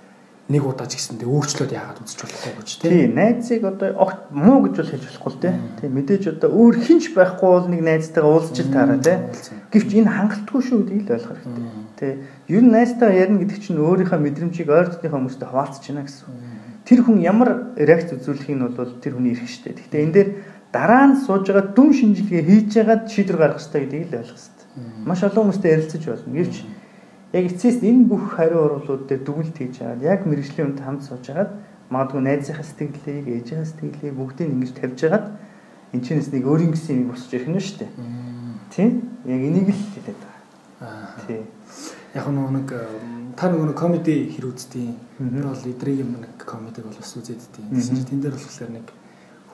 [0.48, 4.74] нэг удаа ч гэсэндээ өөрчлөөд яагаад үзэж болохгүй гэж тийм найзыг одоо огт муу гэж
[4.78, 9.02] бол хэлж болохгүй л тийм мэдээж одоо өөр хинч байхгүй бол нэг найзтайгаа уулзчих таараа
[9.02, 9.20] тийм
[9.74, 11.66] гэвч энэ хангалтгүй шүү гэдгийг л ойлгох хэрэгтэй.
[11.98, 12.14] Тийм
[12.46, 16.55] ер нь найзтайгаа ярина гэдэг чинь өөрийнхөө мэдрэмжийг ойр дотны хүмүүстэй хуваалцаж байна гэсэн
[16.86, 20.30] тэр хүн ямар реакц үзүүлэх нь бол тэр хүний эрх шүү дээ гэхдээ энэ дээр
[20.70, 24.66] дараа нь сууж байгаа дүн шинжилгээ хийж ягаад шийдвэр гаргах хэрэгтэй гэдгийг л ойлгох хэрэгтэй
[25.04, 26.54] маш олон хүмүүстэй ярилцаж болно гэвч
[27.36, 31.26] яг эцэст энэ бүх хариу оруулууд дээр дүгнэлт хийж аваад яг мэрэгжлийн хүнд хамт сууж
[31.32, 31.50] агаад
[31.90, 35.26] магадгүй найзынхаа сэтгэлийг, ээжийнхаа сэтгэлийг бүгдийг ингэж тавьж агаад
[35.94, 37.90] энэ чинээс нэг өөрийн гэсэн юм босч ирэх нь шүү дээ.
[38.74, 38.90] Тийм?
[39.22, 40.42] Яг энийг л хэлээд байгаа.
[40.82, 41.14] Аа.
[41.26, 41.44] Тийм.
[42.16, 42.68] Яг нэг
[43.36, 44.96] та нөгөө нэг комеди хэр үзтiin.
[45.20, 47.68] Тэр бол эдрийн юм нэг комедиг бол бас үзээдтiin.
[47.76, 48.86] Гэсэн чинь тэн дээр болохоор нэг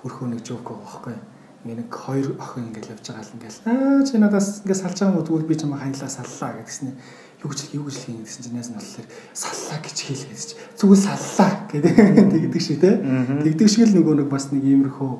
[0.03, 1.19] хөрхөө нэг жоок байхгүй.
[1.67, 5.11] Ингээ нэг хоёр охин ингээл явж байгаа л ингээл аа чи надаас ингээ салж байгаа
[5.15, 6.95] юм уу тэгвэл би чамаа ханилаа саллаа гэдгснээ
[7.43, 11.03] юу гэж юу гэж хийн гэсэн чинь найз нь болохоор саллаа гэж хэлэх гэж зүгээр
[11.07, 11.95] саллаа гэдэг
[12.35, 15.13] тэгдэг шиг те тэгдэг шиг л нөгөө нэг бас нэг иймэрхүү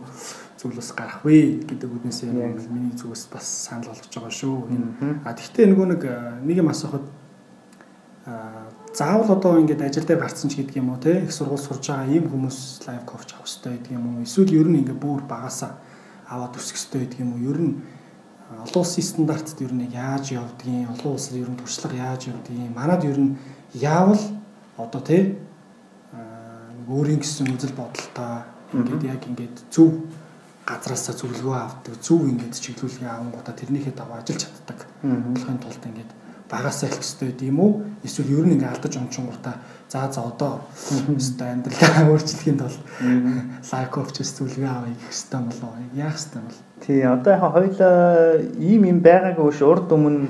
[0.63, 4.55] зүйл бас гарах вэ гэдэг үднээс миний зүгээс бас санал болгож байгаа шүү.
[5.27, 6.03] А тэгвэл нөгөө нэг
[6.47, 7.03] нэг юм асуухад
[8.95, 11.27] заавал одоо ингээд ажил дээр гарцсан ч гэдэг юм уу те?
[11.27, 14.23] Их сургууль сурж байгаа ийм хүмүүс лайв коуч авах хэрэгтэй гэдэг юм уу?
[14.23, 15.83] Эсвэл ер нь ингээд бүр багасаа
[16.31, 17.47] аваад өсөх хэрэгтэй гэдэг юм уу?
[17.51, 17.73] Ер нь
[18.63, 23.03] олон улсын стандартад ер нь яаж явдгийг, олон улсад ер нь туршлага яаж явдгийг, манад
[23.03, 23.35] ер нь
[23.75, 24.23] яавал
[24.79, 25.39] одоо тий
[26.87, 30.07] өөрийн гэсэн үзэл бодолтой ингээд яг ингээд зөв
[30.67, 34.79] газраасаа зөвлөгөө авдаг, зөв ингээд чиглүүлгээ авангуудаа тэрнийхээ дагуу ажиллаж чаддаг.
[35.03, 36.11] Болохын тулд ингээд
[36.53, 37.73] багасаа хэлэх хэрэгтэй гэдэг юм уу?
[38.05, 39.57] Эсвэл ер нь ингээд алдаж ончонгуудаа
[39.89, 40.61] за за одоо
[41.09, 42.81] өстой амьдралаа өөрчлөхийн тулд
[43.73, 45.73] лайк овчс зөвлөгөө авъя гэх хэрэгтэй болов?
[45.97, 46.61] Яах хэрэгтэй бол?
[46.85, 47.97] Тий, одоо яг хоёлаа
[48.61, 50.29] ийм юм байгаагүй ш урд өмнө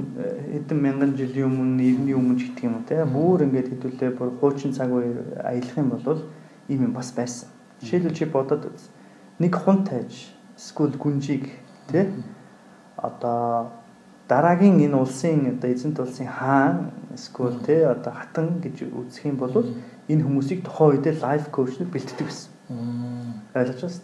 [0.54, 3.02] хэдэн мянган жилийн өмнө, 90-ийн өмнө ч гэдэг юм уу те.
[3.02, 6.22] Бүр ингээд хэдүүлээ бүр хуучин цаг үеэр аялах юм бол
[6.70, 7.50] ийм юм бас байсан.
[7.82, 8.70] Жишээлбэл чи бодоод.
[9.42, 11.50] Нэг хун тайж, эсвэл гүнжиг
[11.90, 12.12] те.
[12.94, 13.81] Одоо
[14.32, 16.76] дараагийн энэ улсын одоо эзэнт улсын хаан
[17.16, 19.52] эсвэл те одоо хатан гэж үзэх юм бол
[20.08, 22.52] энэ хүмүүсийг тухайн үедээ лайф коучнууд бэлддэг байсан
[23.54, 24.02] ойлгож байна тест.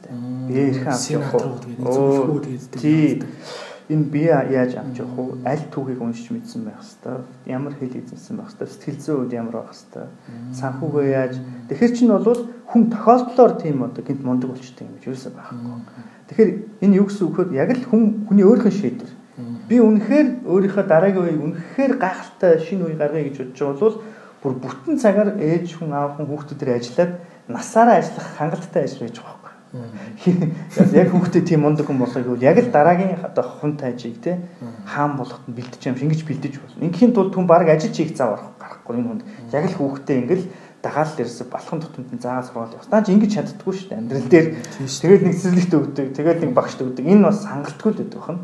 [0.49, 2.41] Би ирэх амт явах уу?
[2.73, 3.23] Тий.
[3.89, 5.39] Энэ би яаж амж явах уу?
[5.45, 7.25] Аль түүхийг уншиж мэдсэн байх хэвээр.
[7.47, 8.73] Ямар хэл эзэмсэн байх хэвээр.
[8.73, 10.09] Сэтгэл зүйн үед ямар байх хэвээр.
[10.53, 11.35] Санхүүгөө яаж.
[11.73, 15.57] Тэгэхээр чинь бол хүн тохиолдлоор тийм одоо гинт мундаг болчтой юм гэж юусэн байхгүй.
[16.29, 16.51] Тэгэхээр
[16.85, 17.57] энэ юу гэсэн үг вэ?
[17.57, 19.13] Яг л хүн хүний өөрийнхөө шийдвэр.
[19.39, 24.03] Би үнэхээр өөрийнхөө дараагийн үеийг үнэхээр гайхалтай шинэ үе гаргая гэж бодож байгаа бол
[24.43, 27.13] бүр бүтэн цагаар ээж хүн аав хүн хүүхдүүдээр ажиллаад
[27.47, 29.55] насаараа ажиллах хангалттай ажил байж байгаа байхгүй.
[30.99, 34.43] Яг хүүхдээ тийм мундаг хүн болохыг бол яг л дараагийн одоо хүн тайжийг те
[34.87, 36.83] хаан болоход нь бэлдэж юм шиг ингэж бэлдэж болно.
[36.83, 39.23] Ингийн тулд хүн баг ажил хийх зав гарахгүй энэ хүнд.
[39.55, 40.47] Яг л хүүхдээ ингээл
[40.83, 42.91] дагаал дээрс балхан тутамд нь заа сургууль явах.
[42.91, 43.99] Таач ингэж чаддггүй шүү дээ.
[43.99, 44.47] Амьдрал дээр
[44.79, 47.03] тэгээд нэг цэцэрлэгт өгдөг, тэгээд нэг багшд өгдөг.
[47.03, 48.43] Энэ бас хангалтгүй л байдаг байна.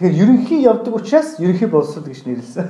[0.00, 2.64] Тэгэхээр ерөнхий явдаг учраас ерөнхий болсод гэж нэрлсэн.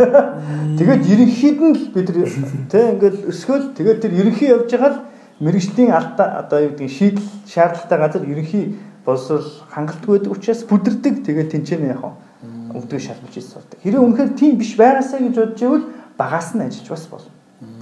[0.75, 5.07] Тэгээд ерөнхийд нь л бид нар тий ингээл өсгөөл тэгээд тэр ерөнхий явж байгаа л
[5.39, 8.75] мэрэгжлийн алдаа одоо юу гэдэг шийдэл шаардлагатай газар ерөнхий
[9.07, 12.03] боловсрол хангалтгүй байдаг учраас бүдэрдэг тэгээд тэнцэнэ яг
[12.75, 13.79] өвдөг шалбарч ийс сурдаг.
[13.79, 15.87] Хэрэв үнэхээр тийм биш байгаасаа гэж бодож ивэл
[16.19, 17.31] багаас нь ажиллаж бас болно.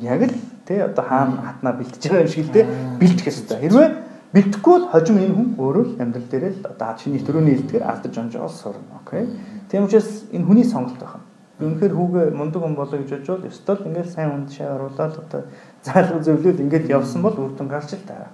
[0.05, 0.37] Яг л
[0.69, 2.65] тий одоо хаана хатнаа бэлтэж байгаа юм шиг л тий
[3.01, 3.59] бэлтэх хэрэгтэй.
[3.65, 3.89] Хэрвээ
[4.35, 8.15] бэлтгэхгүй бол хожим энэ хүн өөрөө л амьдрал дээр л одоо чиний төрөний хэлдгээр алдаж
[8.19, 9.01] онжоос сурна.
[9.01, 9.25] Окей.
[9.73, 11.25] Тийм учраас энэ хүний сонголт байна.
[11.59, 15.43] Үнэхээр хүүгээ мундаг хүн болоо гэж бодвол ёстой л ингээл сайн хүнд шаа оруулаад одоо
[15.83, 18.31] заалга зөвлөл ингээд явсан бол үр дүн гарч ил таа.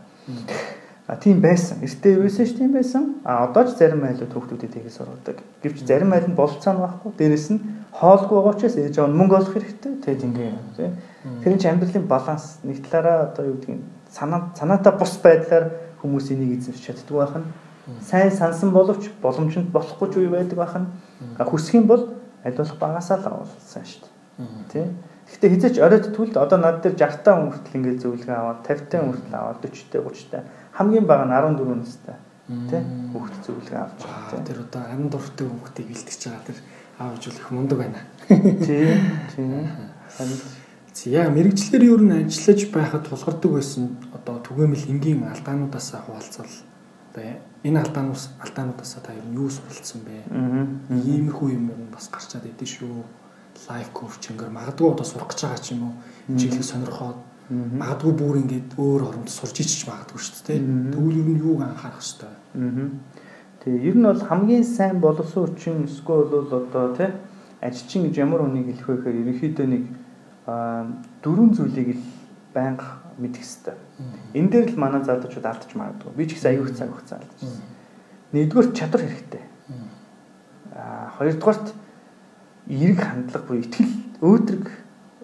[1.07, 1.85] А тийм байсан.
[1.85, 3.21] Эртээ ерөөсөө ч тийм байсан.
[3.25, 5.37] А одоо ч зарим айлууд хүүхдүүдэд тэгээс сургадаг.
[5.61, 7.13] Гэвч зарим айл нь болцоо нь байхгүй.
[7.13, 7.61] Дээрэс нь
[7.93, 9.93] хоолгүй байгаа учраас ээж аав мөнгө олох хэрэгтэй.
[10.01, 10.93] Тэгээд ингээ тийм.
[11.45, 15.65] Тэр чинь амьдралын баланс нэг талаараа одоо юу гэдгийг санаа санаатай бус байдлаар
[16.05, 17.49] хүмүүс энийг эзэмшиж чаддаг байх нь
[18.05, 20.89] сайн сансан боловч боломжинд болохгүй ч үе байдаг байх нь
[21.41, 22.13] хүсэх юм бол
[22.45, 24.85] аль болох багасаа л авалсан шүү дээ.
[24.85, 24.93] Тэ?
[25.25, 28.97] Гэхдээ хизээч оройттгүй л одоо над дээр 60 та хүртэл ингээд зөвлөгөө аваад 50 та
[29.01, 30.39] хүртэл аваад 40 та 30 та
[30.77, 34.41] хамгийн бага нь 14 настай тий хүүхд зөвлөгөө авч байгаа тий.
[34.45, 36.59] Тэр одоо ан дуртай хүүхдийг бэлтгэж байгаа тэр
[37.41, 38.01] их мундаг байна.
[38.29, 39.01] Тий.
[39.33, 39.65] Тий.
[41.03, 46.55] Яа мэрэгчлэр ер нь ажиллаж байхад тулгардаг байсан одоо түгээмэл энгийн алдаануудаас хуваалцвал
[47.11, 47.25] одоо
[47.67, 50.31] энэ алдаанаас алдаануудаас та ер нь юу суралцсан бэ?
[50.95, 53.03] Иймэрхүү юм ер нь бас гарч чад идэв шүү.
[53.69, 55.95] Лайф коучингээр магадгүй одоо сурах гэж байгаа ч юм уу.
[56.39, 57.19] Чиглэл сонирхоод
[57.51, 60.63] магадгүй бүр ингээд өөр оронд сурч ичж магадгүй шүү дээ.
[60.95, 62.91] Тэгвэл ер нь юуг анхаарах хэвээр.
[63.67, 67.11] Тэгээ ер нь бол хамгийн сайн боловсон хүчин эсвэл бол одоо тий
[67.65, 69.83] ажилчин гэж ямар үнийг хэлэх вэ гэхээр ерөнхийдөө нэг
[70.47, 72.05] дөрвөн зүйлийг л
[72.53, 73.75] байнга мэдэх хэрэгтэй.
[74.35, 76.13] Энэ дээр л манай залуучууд алдаж магадгүй.
[76.13, 77.63] Би ч гэсэн аюух цаг хугацаа алдажсэн.
[78.35, 79.45] Нэгдүгээр чадвар хэрэгтэй.
[80.75, 81.67] Аа хоёрдугаарт
[82.69, 84.67] эерэг хандлага буюу итгэл өөдрөг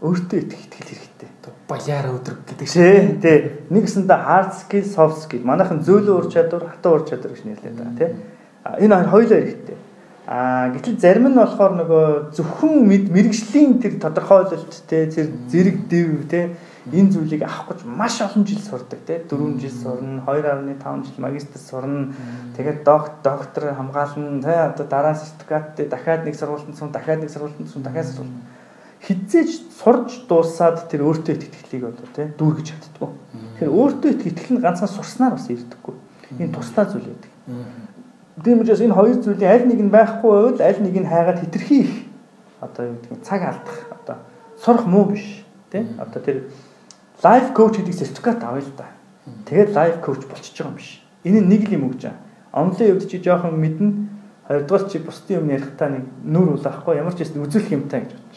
[0.01, 1.31] өөртөө итгэх итгэл хэрэгтэй.
[1.69, 3.21] Баяар өөдрөг гэдэг шиг.
[3.21, 3.39] Тий.
[3.69, 5.45] Нэгсэндээ hard skill, soft skill.
[5.45, 8.11] Манайхан зөөлөн ур чадвар, хатан ур чадвар гэж нэрлэдэг байгаа тий.
[8.87, 9.77] Энэ хоёулаа хэрэгтэй.
[10.31, 12.07] Аа гэтэл зарим нь болохоор нөгөө
[12.39, 16.55] зөвхөн мэрэгжлийн тэр тодорхойлолт тий тэр зэрэг дэв тий
[16.87, 21.59] энэ зүйлийг авах гэж маш олон жил сурдаг тий 4 жил сурна 2.5 жил магистр
[21.59, 22.15] сурна
[22.55, 27.83] тэгээд доктор хамгаална тий одоо дараа сертификаттэй дахиад нэг сургуультанд сум дахиад нэг сургуультанд сум
[27.83, 28.47] дахиад сургуультанд
[29.03, 33.11] хизээж сурж дуусаад тэр өөртөө итгэлийг одоо тий дүүргэж чаддгүй.
[33.57, 35.95] Тэгэхээр өөртөө итгэл нь ганцхан сурснаар бас ирдэггүй.
[36.37, 37.33] Энэ тусдаа зүйл байдаг.
[38.45, 41.77] Тийм учраас энэ хоёр зүйлийн аль нэг нь байхгүй байвал аль нэг нь хайгаад хитрхи
[41.85, 41.93] их
[42.61, 44.17] одоо юу гэдэг цаг алдах одоо
[44.61, 46.49] сурах муу биш тий одоо тэр
[47.23, 48.87] лайф коуч гэдэг сертификат авъя л да.
[49.45, 51.03] Тэгээд лайф коуч болчихж байгаа юм биш.
[51.25, 52.21] Энэ нэг л юм өгч байгаа.
[52.53, 53.89] Онлын хувьд чи жоохон мэднэ.
[54.49, 58.37] Хоёрдугаар чи бусдын юм ярихтаа нэг нүр улаахгүй ямар ч юм үзүүлэх юмтай гэж бодож.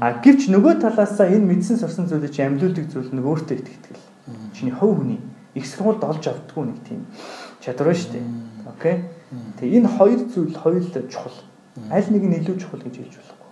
[0.00, 4.06] А гэвч нөгөө талаасаа энэ мэдсэн сурсан зүйлийг чи амьлуулдаг зүйл нэг өөртөө итгэл.
[4.54, 5.20] Чиний хувь хүний
[5.54, 7.06] их сургуульд олж авдаггүй нэг тийм
[7.60, 8.24] чадвар шүү дээ.
[8.70, 8.96] Окей.
[9.32, 11.38] Тэгээ энэ хоёр зүйл хоёулаа чухал.
[11.88, 13.48] Аль нэг нь илүү чухал гэж хэлж болохгүй.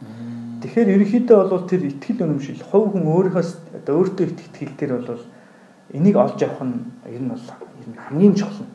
[0.61, 3.45] Тэгэхээр ерөнхийдөө бол тэр ихтгэл өнөмшил хувь хүн өөрийнхөө
[3.81, 5.25] одоо өөртөө итгэл тэр бол
[5.97, 6.77] энийг олж авах нь
[7.09, 7.47] ер нь бол
[7.81, 8.69] ер нь хамгийн чухал.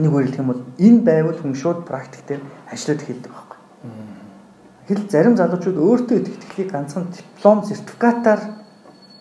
[0.00, 2.42] Нэг үгээр хэлэх юм бол энэ байвал хүн шууд практик дээр
[2.72, 3.58] ажиллаад эхэлдэг байхгүй.
[4.88, 8.40] Тэгэл зарим залуучууд өөртөө итгэлийг ганцхан диплом сертификатаар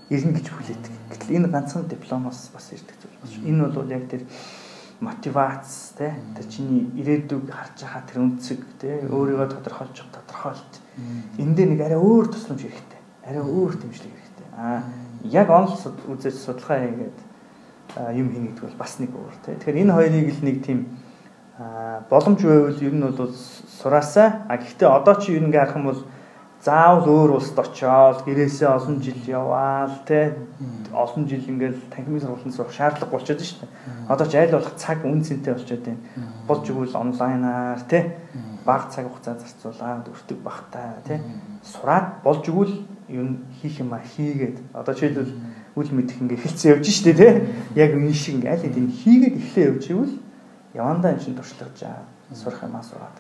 [0.08, 0.94] ирнэ гэж хүлээдэг.
[1.12, 3.48] Гэтэл энэ ганцхан дипломоос бас ирдэг зүйл байна.
[3.52, 4.24] Энэ бол яг тэр
[5.02, 10.74] мотивац те тэр чиний ирээдүг харж байгаа тэр үнцэг те өөрийгөө тодорхойлж тодорхойлт.
[11.42, 13.02] Энэ дээр нэг арай өөр тусламж хэрэгтэй.
[13.26, 14.48] Арай өөр дэмжлэг хэрэгтэй.
[14.54, 14.86] А
[15.26, 15.74] яг онл
[16.06, 17.18] үзэж судалгаа хийгээд
[18.14, 20.80] юм хийнэ гэдэг бол бас нэг өөр те тэгэхээр энэ хоёрыг л нэг тийм
[22.10, 23.34] боломж байвал ер нь бол
[23.82, 26.02] сураасаа а гэхдээ одоо чи ер нь харах юм бол
[26.62, 30.38] заавал өөр улсад очиод гэрээсээ олон жил яваал те
[30.94, 33.72] олон жил ингээл танхимын сургалтанд сурах шаардлага болчиход шүү дээ.
[34.14, 36.06] Одоо ч айл болох цаг үн цэнтэй болчиход байна.
[36.46, 38.14] Болж игэл онлайнаар те
[38.66, 41.18] бага цаг хугацаа зарцуулаад өртөг багтаа те
[41.66, 44.62] сураад болж игэл юм хийх юм а хийгээд.
[44.78, 45.34] Одоо жишээлбэл
[45.74, 47.30] үл мэдэх ингээ хэлцэн явж штэ те
[47.74, 50.16] яг энэ шиг ингээ аль хэдийн хийгээд эхлээ явж ивэл
[50.78, 51.80] явандаа энэ чинь туршлагаж
[52.38, 53.18] сурах юм а сураад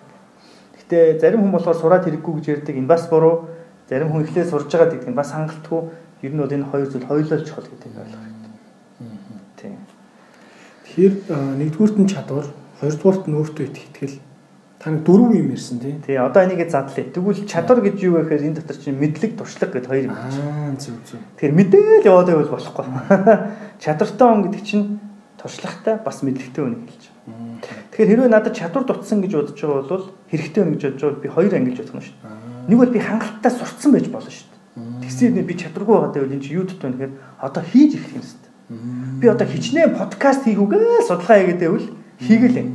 [0.92, 3.48] Гэтэ зарим хүн болохоор сураад хэрэггүй гэж ярьдаг энэ бас буруу.
[3.88, 5.82] Зарим хүн эхлээ сурж байгаа гэдэг нь бас хангалтгүй.
[6.20, 8.52] Ер нь бол энэ хоёр зүйл хоёулаа чухал гэдэг ойлгох хэрэгтэй.
[9.56, 9.80] Тийм.
[10.84, 11.16] Тэгэхээр
[11.64, 12.48] нэгдүгüүрт нь чадвар,
[12.84, 14.20] хоёрдугаарт нь өөртөө итгэл.
[14.84, 15.96] Та нэг дөрөв юм ярьсан тий.
[16.04, 17.08] Тий, одоо энийг задлаа.
[17.08, 20.28] Тэгвэл чадвар гэж юу вэ гэхээр энэ дотор чинь мэдлэг, туршлага гэдэг хоёр юм байна.
[20.28, 21.24] Аа, зөв зөв.
[21.40, 22.84] Тэгэхээр мэдээл яваад байвал болохгүй.
[23.86, 25.00] Чадвартай он гэдэг чинь
[25.40, 27.06] туршлагатай бас мэдлэгтэй үнийг хэлж
[27.92, 31.28] Тэгэхээр хэрвээ надад чадвар дутсан гэж бодож байгаа бол хэрэгтэй байна гэж бодож байгаа би
[31.28, 32.70] хоёр ангилж бодох нь шүү дээ.
[32.72, 34.60] Нэг бол би хангалттай сурцсан байж болно шүү дээ.
[35.04, 38.24] Тэгсээр би чадваргүй байгаа гэвэл энэ чи юу дут вэ гэхээр одоо хийж эхлэх юм
[38.24, 38.52] шүү дээ.
[39.20, 41.88] Би одоо хичнээн подкаст хийгүүгээ судалгаа хийгээд байвал
[42.24, 42.70] хийгээл юм.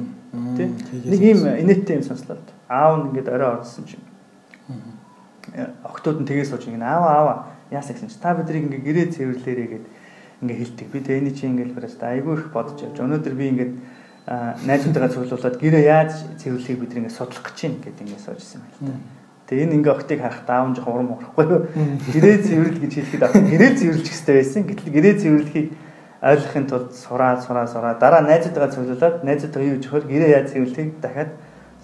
[0.61, 0.69] Тэ?
[1.09, 2.37] Нэг ийм инээдтэй юм сонслоо.
[2.69, 4.05] Аав нь ингээд орой орсон чинь.
[5.81, 7.35] Октод нь тгээс сууж ингээд аава аава
[7.73, 9.87] яасан гэсэн чи та бидрийг ингээд гэрээ цэвэрлээрээ гэд
[10.45, 10.87] ингээд хэлдэг.
[10.93, 13.01] Би тэний чи ингээд бараас айгүй их бодож явж.
[13.01, 13.73] Өнөөдөр би ингээд
[14.27, 16.13] найзуудтайгаа цуглуулад гэрээ яаж
[16.43, 18.99] цэвэрлэхийг бид ингээд судлах гэж байна гэдэг ингээд суужсэн байл та.
[19.47, 21.63] Тэгээ энэ ингээ октыг харах даавн жоох урам урахгүй юу?
[22.11, 24.63] Гэрээ цэвэрлэл гэж хэлэхэд авах гэрээ цэвэрлэх хэрэгтэй байсан.
[24.67, 25.69] Гэтэл гэрээ цэвэрлэхийг
[26.27, 31.31] ойлгохын тулд сураа сураа сураа дараа найзуудтайгаа цуглуулад найзуудтайгаа юу жохоор гэрээ яаж цэвэрлэхийг дахиад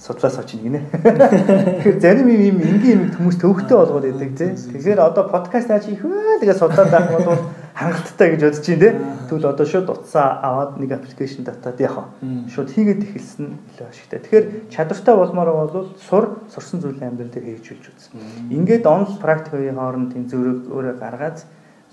[0.02, 0.82] судлаас очиж гинэ.
[0.90, 4.50] Тэгэхээр зарим юм энгийн юм хүмүүс төвхтэй болгоод байдаг тий.
[4.50, 6.42] Тэгэхээр одоо подкаст яаж хийх вэ?
[6.42, 7.38] Тэгээ судлаад байх бол
[7.74, 8.90] хангалттай гэж бодож чинь те.
[9.28, 12.52] Тэгвэл одоо шууд утсаа аваад нэг аппликейшн датаад яах вэ?
[12.52, 14.20] Шууд хийгээд эхэлсэн илүү ашигтай.
[14.20, 18.52] Тэгэхээр чадвартай болмоор бол сур сурсан зүйлээ амьдрал дээр хэрэгжүүлж үзнэ.
[18.52, 21.38] Ингээд онл практикийн хооронд тийм зөрөг өөрөө гаргаад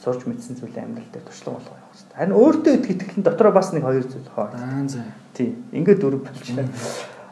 [0.04, 2.15] сурч мэдсэн зүйлээ амьдрал дээр туршлага хэрэгтэй.
[2.15, 4.48] Харин өөртөө итгэл дотроо бас нэг хоёр зүйл хоо.
[4.52, 5.04] Аа за.
[5.36, 5.63] Тийм.
[5.72, 6.68] Ингээд дөрөв болчихлоо.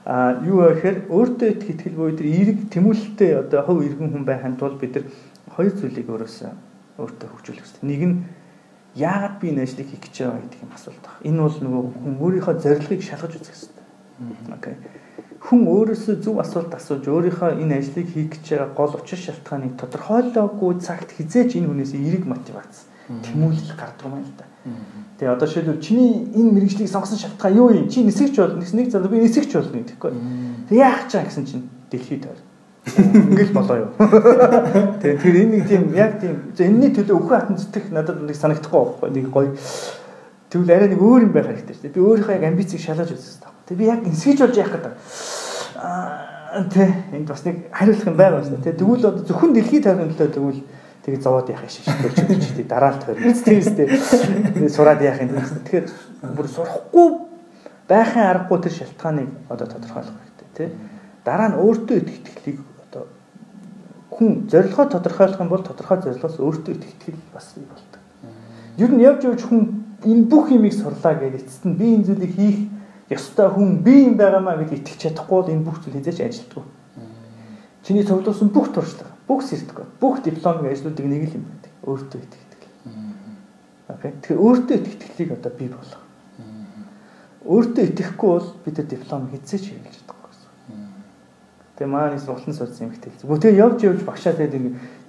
[0.08, 4.80] А юу гэхээр өөртөө итгэл буюу тэр эерэг тэмүүлэлтэй одоо хов иргэн хүн байхын тулд
[4.80, 5.06] бид нар
[5.52, 6.52] хоёр зүйлийг өөрөөсөө
[6.96, 7.84] өөртөө хөгжүүлэх хэрэгтэй.
[7.88, 8.16] Нэг нь
[8.98, 11.22] яагаад би энэ ажлыг хийх гэж байгаа гэдэг юм асуулт байна.
[11.30, 13.86] Энэ бол нөгөө хүн өөрийнхөө зорилгыг шалгаж үзэх хэрэгтэй.
[14.58, 14.76] Окей.
[15.38, 20.72] Хүн өөрөөсөө зөв асуулт асууж өөрийнхөө энэ ажлыг хийх гэж байгаа гол учир шалтгааныг тодорхойлоогүй
[20.82, 24.46] цагт хизээч энэ хүнээс эерэг мотивац тэмүүлэл гардаг юм л да.
[25.22, 27.88] Тэгээ одоо шилбэл чиний энэ мэрэгжлийг сонгосон шалтгаан юу юм?
[27.88, 28.60] Чи нисгч болно.
[28.60, 30.12] Нэг зал би нисгч болно гэхгүй.
[30.68, 32.47] Тэг яах чаа гэсэн чинь дэлхийд тойр
[32.96, 33.92] Ингээл болоо юу.
[33.98, 38.80] Тэгээ тэр энэ нэг тийм яг тийм энэний төлөө өхөө хатан зүтгэх надад нэг санагдахгүй
[38.80, 39.52] байхгүй нэг гоё.
[40.48, 41.96] Тэгвэл арай нэг өөр юм байх хэрэгтэй шүү дээ.
[41.98, 43.56] Би өөрийнхөө яг амбицийг шалгаж үзсэн таах.
[43.68, 44.94] Тэгээ би яг инсгэж болж яах гэдэг.
[45.78, 48.80] Аа тэ энд бас нэг хариулах юм байгаа шүү дээ.
[48.80, 50.62] Тэгвэл одоо зөвхөн дэлхийд тойрны төлөө тэгвэл
[51.04, 52.72] тэгээ зовоод юм шиг шүү дээ.
[52.72, 53.36] Дараа нь тойрно.
[53.36, 53.88] Тийм үстэй.
[54.72, 55.36] Сураад яах юм.
[55.36, 55.86] Тэгэхээр
[56.32, 57.08] бүр сурахгүй
[57.92, 60.70] байхын аргагүй тэр шалтгааныг одоо тодорхойлох хэрэгтэй тий.
[61.28, 62.58] Дараа нь өөртөө итгэлийг
[64.18, 68.02] хүн зорилгоо тодорхойлох юм бол тодорхой зорилгоос өөртөө итгэл бас бий болдог.
[68.82, 69.62] Ер нь явж явж хүн
[70.02, 72.58] энэ бүх юмыг сурлаа гэж эцэст нь би энэ зүйлийг хийх
[73.14, 76.66] ёстой хүн би юм байгаамаа гэж итгэж чадахгүй бол энэ бүх зүйл хязгаарч ажилтгүй.
[77.86, 81.72] Чиний цуглуулсан бүх туршлага, бүх сертификат, бүх дипломын ажлуудыг нэг л юм байдаг.
[81.88, 82.62] Өөртөө итгэдэг.
[83.88, 84.12] Окей.
[84.18, 86.04] Тэгэхээр өөртөө итгэлийг одоо бий болгох.
[87.48, 90.17] Өөртөө итгэхгүй бол бид диплом хэзээ ч хийлж
[91.78, 93.14] Тэгээ маань сурталсан сурсан юм ихтэй.
[93.22, 94.58] Бүгд тэгээ явж явж багшаа тэгээд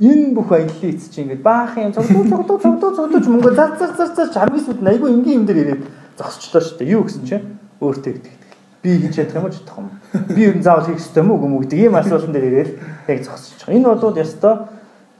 [0.05, 4.13] энэ бүх аяллаа эцэж ингээд баах юм цогдуу цогдуу цогдуу цогдуу мөнгө зар зар зар
[4.13, 5.83] зар чармис бид айгүй энгийн юм дээр ирээд
[6.21, 6.93] зогсчлоо шүү дээ.
[6.93, 8.53] Юу гэсэн чинь өөртөө итгэдэг.
[8.85, 9.89] Би хийж чадах юм уу чадах юм.
[10.29, 12.71] Би ер нь заавал хийх ёстой мүү гэмүү гэдэг ийм асуултан дээр ирээд
[13.09, 13.73] яг байгаа.
[13.73, 14.55] Энэ бол ёстой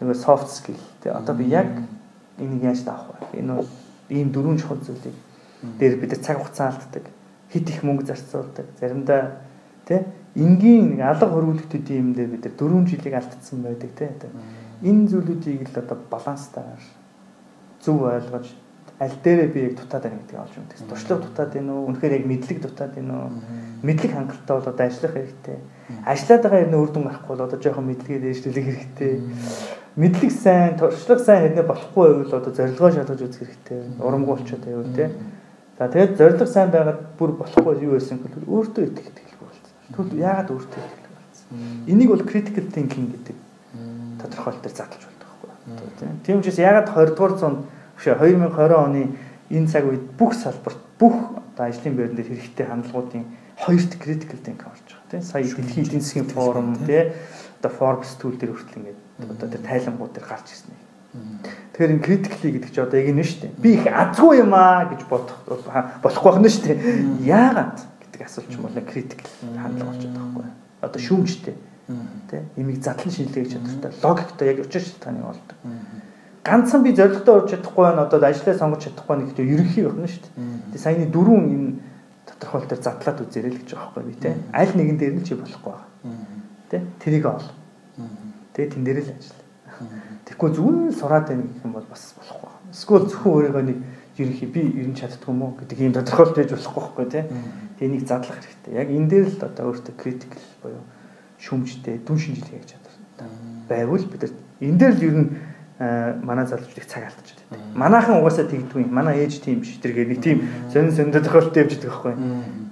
[0.05, 0.77] нэг soft skill.
[1.01, 1.73] Тэгээ одоо би яг
[2.37, 3.41] энийг яаж таах вэ?
[3.41, 3.71] Энэ бол
[4.13, 5.17] ийм дөрвөн чухал зүйлийг
[5.81, 7.09] дээр бид цаг хугацаа алддаг.
[7.49, 8.67] Хит их мөнгө зарцуулдаг.
[8.81, 9.41] Заримдаа
[9.89, 10.05] тий
[10.37, 14.09] энгийн нэг алга хөрвүүлэгтүүд юм дээр бид нар 4 жилиг алдсан байдаг те.
[14.83, 16.83] Энэ зүйлүүдийг л одоо баланстаар
[17.81, 18.47] зөв ойлгож
[19.01, 20.89] аль дээрээ би яг дутаад байна гэдгийг олж мэдэх.
[20.91, 21.87] Туршлага дутаад байна уу?
[21.91, 23.31] Үнэхээр яг мэдлэг дутаад байна уу?
[23.83, 25.59] Мэдлэг хангалттай бол одоо ажиллах хэрэгтэй.
[26.03, 29.15] Ажиллаад байгаа юм үр дүн гарахгүй бол одоо жоохон мэдлэгээ дээшлүүлэх хэрэгтэй.
[29.99, 33.81] Мэдлэг сайн, туршлага сайн хэрнээ болохгүй байвал одоо зорилгоо шалгаж үзэх хэрэгтэй.
[34.03, 35.11] Урамгүй болчиход байвал те.
[35.79, 39.28] За тэгээд зорилго сайн байгаад бүр болохгүй юу байсан гэвэл өөртөө итгэдэг
[39.99, 41.59] Тэгвэл яагаад өөртөө итгэл болсон?
[41.91, 43.37] Энийг бол critical thinking гэдэг
[44.23, 46.23] тодорхойлолт төр задлж болдог байхгүй.
[46.23, 47.59] Тийм учраас яагаад 20 дугаар зуунд
[47.99, 49.03] биш 2020 оны
[49.51, 53.27] энэ цаг үед бүх салбарт бүх одоо ажлын байран дээр хэрэгтэй хандлагуудын
[53.59, 57.11] хоёрт critical thinking орж байгаа тийм сая дэлхийн эдийн засгийн форум тийм
[57.59, 59.01] одоо Forbes түүл дээр хүртэл ингээд
[59.35, 61.43] одоо тэр тайлангууд дээр гарч ирсэн юм.
[61.75, 63.59] Тэгэхээр энэ critically гэдэг чи одоо яг энэ шүү дээ.
[63.59, 65.43] Би их азгүй юм аа гэж бодох
[65.99, 66.79] болохгүй байна шүү дээ.
[67.27, 67.79] Яагаад?
[68.19, 70.51] Гэдэг асуулт юм бол критикл хандлага болчиход байгаа байхгүй.
[70.83, 71.55] Одоо шүүмжтэй.
[72.29, 72.43] Тэ?
[72.57, 75.57] Имийг задлан шинжилгээ чадвартай, логиктой яг учир шалтгааныг олдог.
[76.45, 80.23] Ганцхан би зорилготой урж чадахгүй байна, одоо ажлаа сонгож чадахгүй байна гэхдээ ерөнхий байна шүү
[80.27, 80.35] дээ.
[80.75, 81.69] Тэгээ саяны дөрвөн энэ
[82.29, 84.37] тодорхойлолт төр задлаад үзээрэй л гэж байгаа байхгүй би тэ.
[84.53, 85.89] Аль нэгэн дээр нь чи болохгүй байгаа.
[86.69, 86.85] Тэ?
[87.01, 87.47] Тэрийг ол.
[88.53, 89.41] Тэгээ тэн дээр л ажил.
[90.29, 92.51] Тэгэхгүй зүгээр сураад байна гэх юм бол бас болохгүй.
[92.73, 93.79] Эсвэл зөвхөн өөрийгөө нэг
[94.19, 97.25] ерөнхий би ер нь чаддгүй уу гэдэг ийм тодорхойлт байж болохгүй байхгүй тий.
[97.79, 98.73] Тэнийг задлах хэрэгтэй.
[98.75, 100.83] Яг энэ дээр л одоо өөртөө критикл буюу
[101.39, 102.99] шүмжтэй дүн шинжилгээ хийж чадвар
[103.69, 105.31] байвал бид нар энэ дээр л ер нь
[105.79, 107.77] манай залуучдыг цаг алдчихад байдаг.
[107.79, 108.91] Манайхан угаасаа тэгдэггүй.
[108.91, 109.79] Манай ээж тийм биш.
[109.79, 112.15] Тэргээ нэг тийм сонин сонин тодорхойлт явж байгаа байхгүй.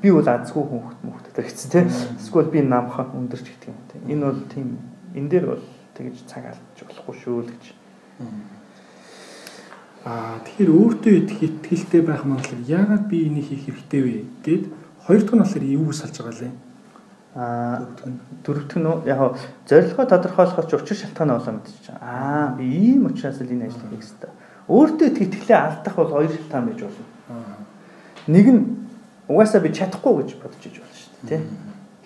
[0.03, 1.85] Би бол азгүй хүүхэд мөхт тэр хэвчээ тий.
[2.19, 4.01] Эсвэл би намхан өндөрч гэдэг юм тий.
[4.11, 4.67] Энэ бол тийм
[5.15, 7.65] энэ дээр бол тэгж цаг алдчих болохгүй шүү л гэж
[10.07, 14.14] Аа тэгэхээр өөртөө идэх итгэлтэй байх магадлал яагаад би энийг хийх хэрэгтэй вэ
[14.47, 14.64] гэд
[15.03, 16.55] хоёр дахь нь болохоор юу салж байгаа лээ.
[17.35, 17.90] Аа
[18.47, 19.35] дөрөв дэх нь яг
[19.66, 22.07] зорилгоо тодорхойлоход ч учир шалтгаан болоо мэдчихэж байгаа.
[22.07, 24.31] Аа би ийм учраас л энэ ажлыг хийх хэрэгтэй.
[24.71, 27.07] Өөртөө идэх итгэлээ алдах бол хоёр шалтгаан байж болно.
[28.31, 28.62] Нэг нь
[29.27, 31.42] угаасаа би чадахгүй гэж бодож иж болно шүү дээ, тий?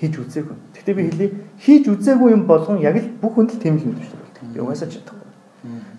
[0.01, 0.57] Хийж үзээгүй.
[0.73, 4.01] Гэхдээ би хэлий хийж үзээгүй юм болгон яг л бүх хүнд л тийм л юм
[4.01, 4.57] шүү дээ.
[4.57, 5.20] Би угаасаа чадахгүй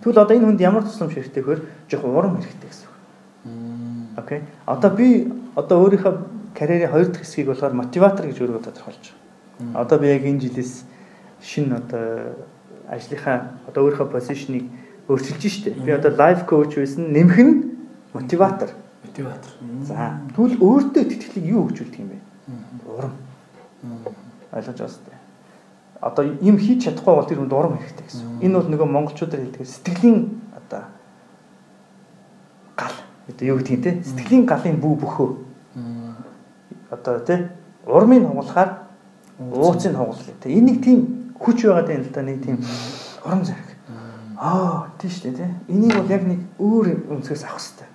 [0.02, 4.18] Тэгвэл одоо энэ хүнд ямар тусламж хэрэгтэй вөхөр жоох урам хэрэгтэй гэсэн үг.
[4.18, 4.42] Окей.
[4.66, 6.14] Одоо би одоо өөрийнхөө
[6.58, 9.80] карьерийн хоёр дахь хэсгийг болохоор мотиватор гэж өөрийгөө тодорхойлж байгаа.
[9.80, 10.84] Одоо би яг энэ жилээс
[11.38, 12.34] шинэ одоо
[12.90, 14.66] ажлынхаа одоо өөрийнхөө позишнийг
[15.08, 15.70] өөрчилж штэ.
[15.78, 17.54] Би одоо лайф коуч байсан нэмэх нь
[18.12, 18.70] мотиватор.
[19.06, 19.52] Мотиватор.
[19.86, 22.18] За тэгвэл өөртөө тэтгэлийг юу хөгжүүлдэг юм бэ?
[22.86, 23.14] Урам.
[24.52, 25.11] Ойлгож байна.
[26.02, 28.42] Одоо юм хийж чадахгүй бол тэр хүнд урам хэрэгтэй гэсэн.
[28.42, 30.18] Энэ бол нөгөө монголчуудаар хэлдэг сэтгэлийн
[30.58, 30.82] одоо
[32.74, 32.98] гал.
[33.30, 35.30] Одоо юу гэдгийг те сэтгэлийн галын бүү бөхөө.
[36.90, 37.54] Одоо те
[37.86, 38.90] урмыг хугалахаар
[39.38, 40.26] ууцыг хугалах.
[40.42, 42.58] Тэ энийг тийм хүч байгаа юм л да нэг тийм
[43.22, 43.70] урам зэрэг.
[44.42, 45.54] Аа тийш үү те.
[45.70, 47.90] Энийг бол яг нэг өөр өнцгөөс авах хэрэгтэй.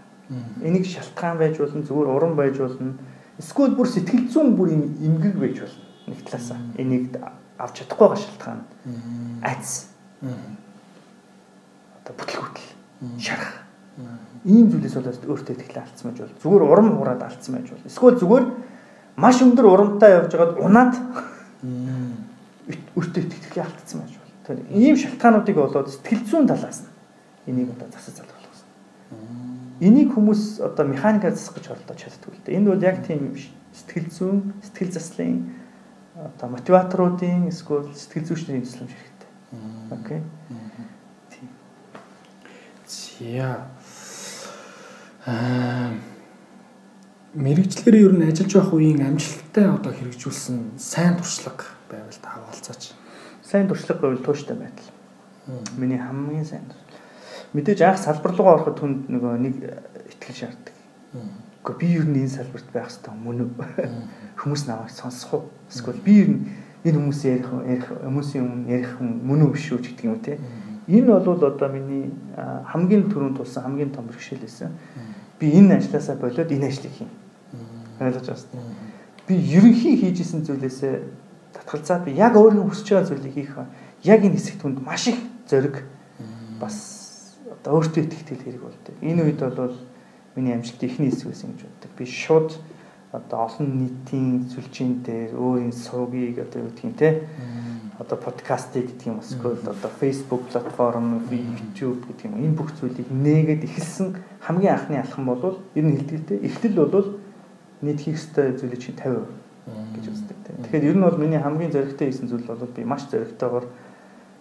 [0.63, 2.96] Энийг шалтгаан байж болно, зүгээр урам байж болно.
[3.36, 5.84] Эсвэл бүр сэтгэл зүйн бүр юм эмгэг байж болно.
[6.08, 7.12] Нэг талаасаа энийг
[7.58, 8.62] авч чадахгүй байгаа шалтгаан.
[9.43, 9.88] Айц.
[12.02, 12.70] Одоо бүтлгүүтэл
[13.20, 13.54] шарах.
[14.46, 17.88] Ийм зүйлээс болоод өөртөө ихтэй алдсан байж бол зүгээр урам хураад алдсан байж бол.
[17.89, 18.46] Эсвэл зүгээр
[19.17, 20.93] маш өндөр урамтай явж байгаад унаад
[22.96, 24.34] өөртөө ихтэй алдсан байж бол.
[24.46, 26.91] Тэр ийм шалтгаануудыг болоод сэтгэл зүйн талаас нь
[27.50, 28.38] энийг одоо засаж залгах
[29.78, 32.58] Энийг хүмүүс одоо механикаар засах гэж оролдож чаддаг л дээ.
[32.58, 33.38] Энэ бол яг тийм
[33.78, 35.54] сэтгэл зүйн, сэтгэл заслын
[36.17, 39.30] одоо мотиваторуудын эсвэл сэтгэл зүйчнэрийн тусламж хэрэгтэй.
[39.93, 40.21] Окей.
[41.30, 41.49] Тийм.
[42.86, 43.67] За.
[45.25, 45.93] Аа
[47.38, 52.97] мэрэгчлэр ер нь ажиллаж байх үеийн амжилттай одоо хэрэгжүүлсэн сайн туршлага байвал та хаалцаач.
[53.45, 54.89] Сайн туршлага байвал тууштай байдал.
[55.77, 56.65] Миний хамгийн сайн
[57.53, 59.56] мэдээж анх салбар руу ороход түнд нөгөө нэг
[60.12, 60.75] ихтгэл шаарддаг.
[61.67, 63.51] Гэхдээ би ер нь энэ салбарт байх хэрэгтэй мөн үү?
[64.39, 65.43] Хүмүүс намайг сонсох уу?
[65.67, 66.47] Эсвэл би ер нь
[66.88, 70.39] энэ хүмүүс ярих ярих хүмүүсийн өмнө ярих мөн үү биш үү гэдэг юм те.
[70.88, 72.08] Энэ бол одоо миний
[72.39, 74.71] хамгийн түрүүнд тулсан хамгийн том бэрхшээл байсан.
[75.39, 77.12] Би энэ ажлаасаа болоод энэ ажлыг хийн.
[77.99, 78.63] Ойлгож байна.
[79.27, 81.03] Би ерөнхий хийжсэн зүйлээсээ
[81.51, 83.60] татгалзаад би яг өөрөө хүсэж байгаа зүйлийг хийх.
[84.08, 85.19] Яг энэ хэсэгт хүнд маш их
[85.51, 85.84] зориг
[86.63, 88.95] бас одоо өөртөө итгэх хэрэг болдог.
[89.03, 89.75] Энэ үед бол
[90.38, 91.91] миний амжилт ихний хэсэг байсан гэж боддог.
[91.97, 92.50] Би шууд
[93.12, 97.10] одоо олон нийтийн сүлжээн дээр өөрийн сувгийг одоо юу гэдгийг те
[97.97, 102.38] одоо подкастыг гэдэг юм эсвэл одоо Facebook платформ, YouTube гэдэг юм.
[102.38, 106.45] Энэ бүх зүйлийг нээгээд эхэлсэн хамгийн анхны алхам бол ер нь хэлдэгтэй.
[106.45, 107.17] Эхлэл бол
[107.82, 110.38] нийт хийх ёстой зүйлийг чинь 50% гэж үздэг.
[110.69, 113.65] Тэгэхээр ер нь бол миний хамгийн зоригтой хийсэн зүйл бол би маш зоригтойгоор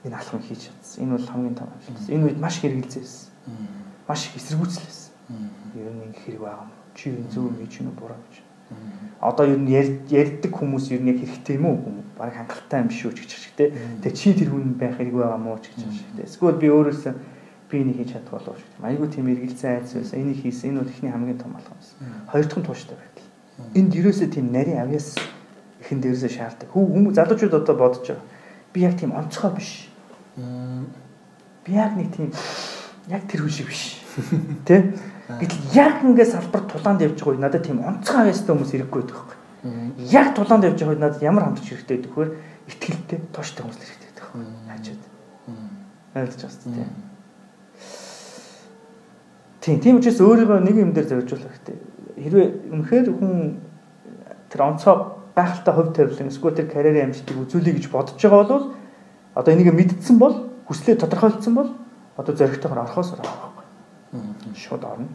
[0.05, 1.05] энэ алхам хийж чадсан.
[1.09, 2.13] Энэ бол хамгийн том ажил.
[2.13, 3.33] Энэ үед маш хэрэгэлзээсэн.
[4.05, 5.06] Маш их эсэргүүцлээсэн.
[5.29, 6.73] Ер нь ингэ хэрэг байгаа юм.
[6.95, 8.37] Чи юу зөв гэж юу буруу гэж.
[9.21, 12.05] Одоо ер нь ярьдаг хүмүүс ер нь яг хэрэгтэй юм уу?
[12.19, 13.73] Бараг хангалттай юм шүү гэж хэлж тэ.
[14.03, 16.27] Тэгээ чи тэр хүн байх хэрэг байгаа мó гэж хэлж тэ.
[16.27, 17.15] Эсвэл би өөрөөсөө
[17.71, 18.87] би энийг хийж чадах болов шүү.
[18.87, 20.21] Айгуу тийм эргэлзээ айц байсан.
[20.23, 20.71] Энийг хийсэн.
[20.71, 21.99] Энэ бол ихний хамгийн том алхам байсан.
[22.31, 23.29] Хоёр дахь нь тууштай байдал.
[23.75, 25.19] Энд ерөөсөө тийм нарийн авьяас
[25.83, 26.71] ихэн дээрээсээ шаарддаг.
[26.71, 28.25] Хүмүүс залуучууд одоо бодож байгаа.
[28.73, 29.91] Би яг тийм онцгой биш
[30.37, 32.31] Би яг нэг тийм
[33.09, 34.05] яг тэр хүн шиг биш.
[34.67, 34.95] Тэ?
[35.27, 39.39] Гэтэл яг ингээд салбар тулаанд явж байгаа надад тийм онцгой авьяастай хүмүүс хэрэггүй байдаг байхгүй.
[40.13, 42.31] Яг тулаанд явж байгаа надад ямар хамтч хэрэгтэй гэдэг вөхөр
[42.71, 44.27] ихтгэлтэй тууштай хүмүүс хэрэгтэй байдаг.
[44.71, 45.03] Хажууд.
[46.15, 46.91] Ойлгож байна тийм.
[49.67, 51.77] Тийм, тийм учраас өөрийгөө нэг юм дээр зориулах хэрэгтэй.
[52.23, 53.59] Хэрвээ үнэхээр хүн
[54.47, 54.97] тэр онцгой
[55.35, 58.67] гайхалтай хувь тавилан эсвэл тэр карьерийн амжилтыг үзүүлэе гэж бодож байгаа бол
[59.35, 61.71] одоо энийг мэдтсэн бол хүслээ тодорхойлцсон бол
[62.17, 63.56] одоо зоригтойгоор орохоос орох байхгүй.
[64.57, 65.09] Шууд орно.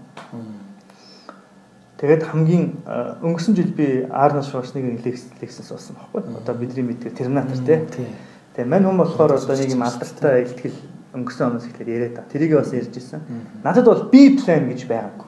[2.02, 2.82] Тэгээд хамгийн
[3.22, 5.02] өнгөрсөн жил би Арнольд Шварценеггерийн
[5.42, 6.22] лекцээс болсон байхгүй.
[6.42, 8.08] Одоо бидний мэддэг Терминатор тий.
[8.56, 10.78] Тэгээ мань хүн болохоор одоо нэг юм алдартай ихтгэл
[11.14, 12.26] өнгөрсөн оноос ихлээр яриад та.
[12.26, 13.22] Тэрийг бас ярьж ирсэн.
[13.64, 15.28] Надад бол би план гэж байгаагүй.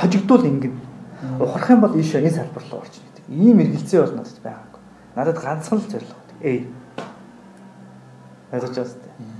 [0.00, 0.74] Хожигдуул ингэн.
[1.40, 3.24] Ухрах юм бол ийшээ энэ салбар руу орчих гэдэг.
[3.28, 4.80] Ийм эргэлзээ бол надад байгаагүй.
[5.12, 6.24] Надад ганцхан л зорилго.
[6.40, 6.68] Эй
[8.52, 9.35] Ойлгож байна.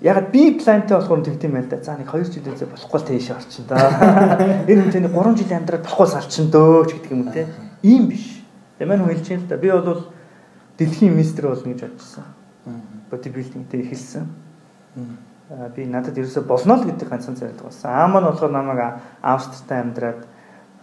[0.00, 1.82] Яг би плантай болохоор тэгдэм байл да.
[1.84, 3.76] За нэг 2 жилээсээ болохгүй тийш орчин да.
[4.64, 7.44] Энэ хүн тэний 3 жилийн амьдрал болохгүй салчин дөө ч гэдэг юм те.
[7.84, 8.40] Ийм биш.
[8.80, 9.60] Тэгээ маань хүн хэлж юм л да.
[9.60, 10.08] Би бол
[10.80, 12.24] дэлхийн мистер болно гэж бодчихсон.
[13.12, 14.24] Бодибилдинг дээр хэлсэн.
[15.76, 17.92] Би надад ерөөсө болно л гэдэг ганцхан зорилго болсон.
[17.92, 20.24] Аа маань болохоор намайг Австрид амьдраад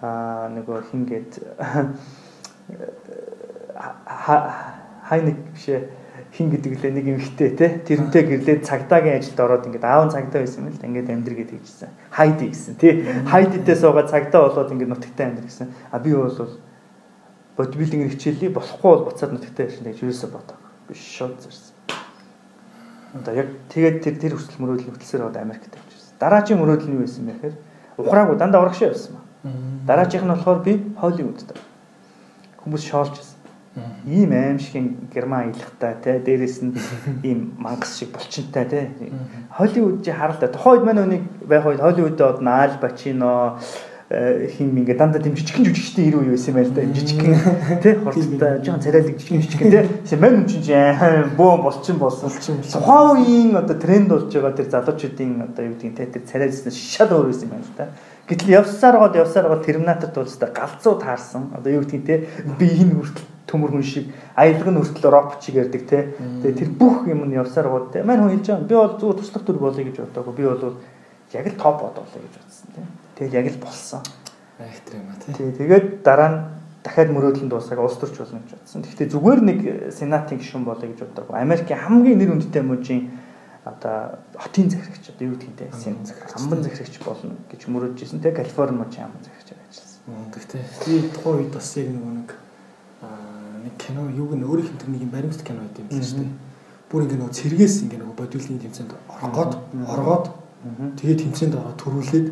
[0.01, 1.41] аа нөгөө хингээд
[5.09, 5.89] хай нэг бишээ
[6.33, 10.67] хин гэдэг лээ нэг эмхтэй те тэрнтэй гэрлээд цагдаагийн ажилд ороод ингээд аав цагдаа байсан
[10.67, 11.89] юм л ингээд амьдр гэдэг хэлсэн.
[12.11, 13.07] Хайди гэсэн тий.
[13.25, 15.67] Хайдидээ суугаад цагдаа болоод ингээд нутагтай амьдр гэсэн.
[15.91, 16.59] А би бол
[17.57, 20.57] бодибилдинг хичээлээ болохгүй бол буцаад нутагтай ирсэн гэж юусаа бодоо.
[20.85, 21.73] Биш шууд зэрсэн.
[23.17, 26.13] Одоо яг тэгээд тэр тэр хүсэл мөрөөдөл хөтлсээр одоо Америкт явчихсан.
[26.21, 27.55] Дараагийн мөрөөдөл нь юу байсан бэ гэхээр
[27.97, 29.21] ухраагүй дандаа урагшаа явсан ба.
[29.87, 31.57] Дараачих нь болохоор би Холливудд.
[32.61, 33.36] Хүмүүс шоолж байсан.
[34.05, 36.73] Ийм аимшигын герман аялахтай те дээрэс нь
[37.23, 38.91] ийм мангас шиг булчинтай те.
[39.57, 40.49] Холливуд чи харалтай.
[40.49, 43.59] Тухайд манай үнийг байх үед Холливудд од Наал Бачино
[44.07, 47.35] хин ингээ дандаа тийм жижигхэн жүжигчтэй ирүү юу байсан байл та жижигхэн
[47.83, 53.19] тий хурдтай жоохон царайлаг жижигхэн жижигхэн тий тийм мань юм чинь бөө болчин болсон тухайн
[53.19, 57.35] үеийн одоо тренд болж байгаа тэр залуучуудын одоо юу гэдэг тий тэр царайлсан шал өөр
[57.35, 57.91] байсан юм байна та.
[58.31, 61.51] Гэтэл явсаар гол явсаар гол терминатор тулстай галзуу таарсан.
[61.51, 62.19] Одоо юу гэдэг тий
[62.55, 66.03] би энэ хүртэл төмөр хүн шиг аялга нь хүртэл робот чиг ярддаг тий
[66.43, 69.19] тэгээ тэр бүх юм нь явсаар гол тий мань хүн хэлж байгаа би бол зүгээр
[69.19, 70.75] туслах төр болоё гэж бодоагүй би бол
[71.33, 72.85] яг л топ бодоолаа гэж бодсон тий
[73.17, 74.01] Тэгэл яг л болсон.
[74.61, 75.33] Айхтар юм а тий.
[75.33, 76.39] Тий, тэгээд дараа нь
[76.85, 78.85] дахиад мөрөөдлөнд дуусаад улс төрч болно гэж бодсон.
[78.85, 81.33] Гэхдээ зүгээр нэг сенатын гишүүн болоё гэж боддог.
[81.33, 83.09] Америкийн хамгийн нэр хүндтэй мужийн
[83.65, 85.97] одоо хотын захирагч одоо юу гэдэг нь сен
[86.37, 88.21] амбан захирагч болно гэж мөрөөдж ирсэн.
[88.21, 90.29] Тэгээ Калифорни мужийн амбан захирагчаар ажилласан.
[90.29, 92.29] Гэхдээ би тухайн үед бас яг нэг нэг
[93.75, 96.31] кино юуг нь өөрийнх нь тэр нэг баримт кино байт юм шүү дээ.
[96.87, 99.53] Бүр ингэ нөгөө цэргээс ингэ нөгөө бодвилын тэмцээнд оргоод
[99.91, 100.25] оргоод
[100.95, 102.27] тэгээ тэмцээнд ороод төрүүлээд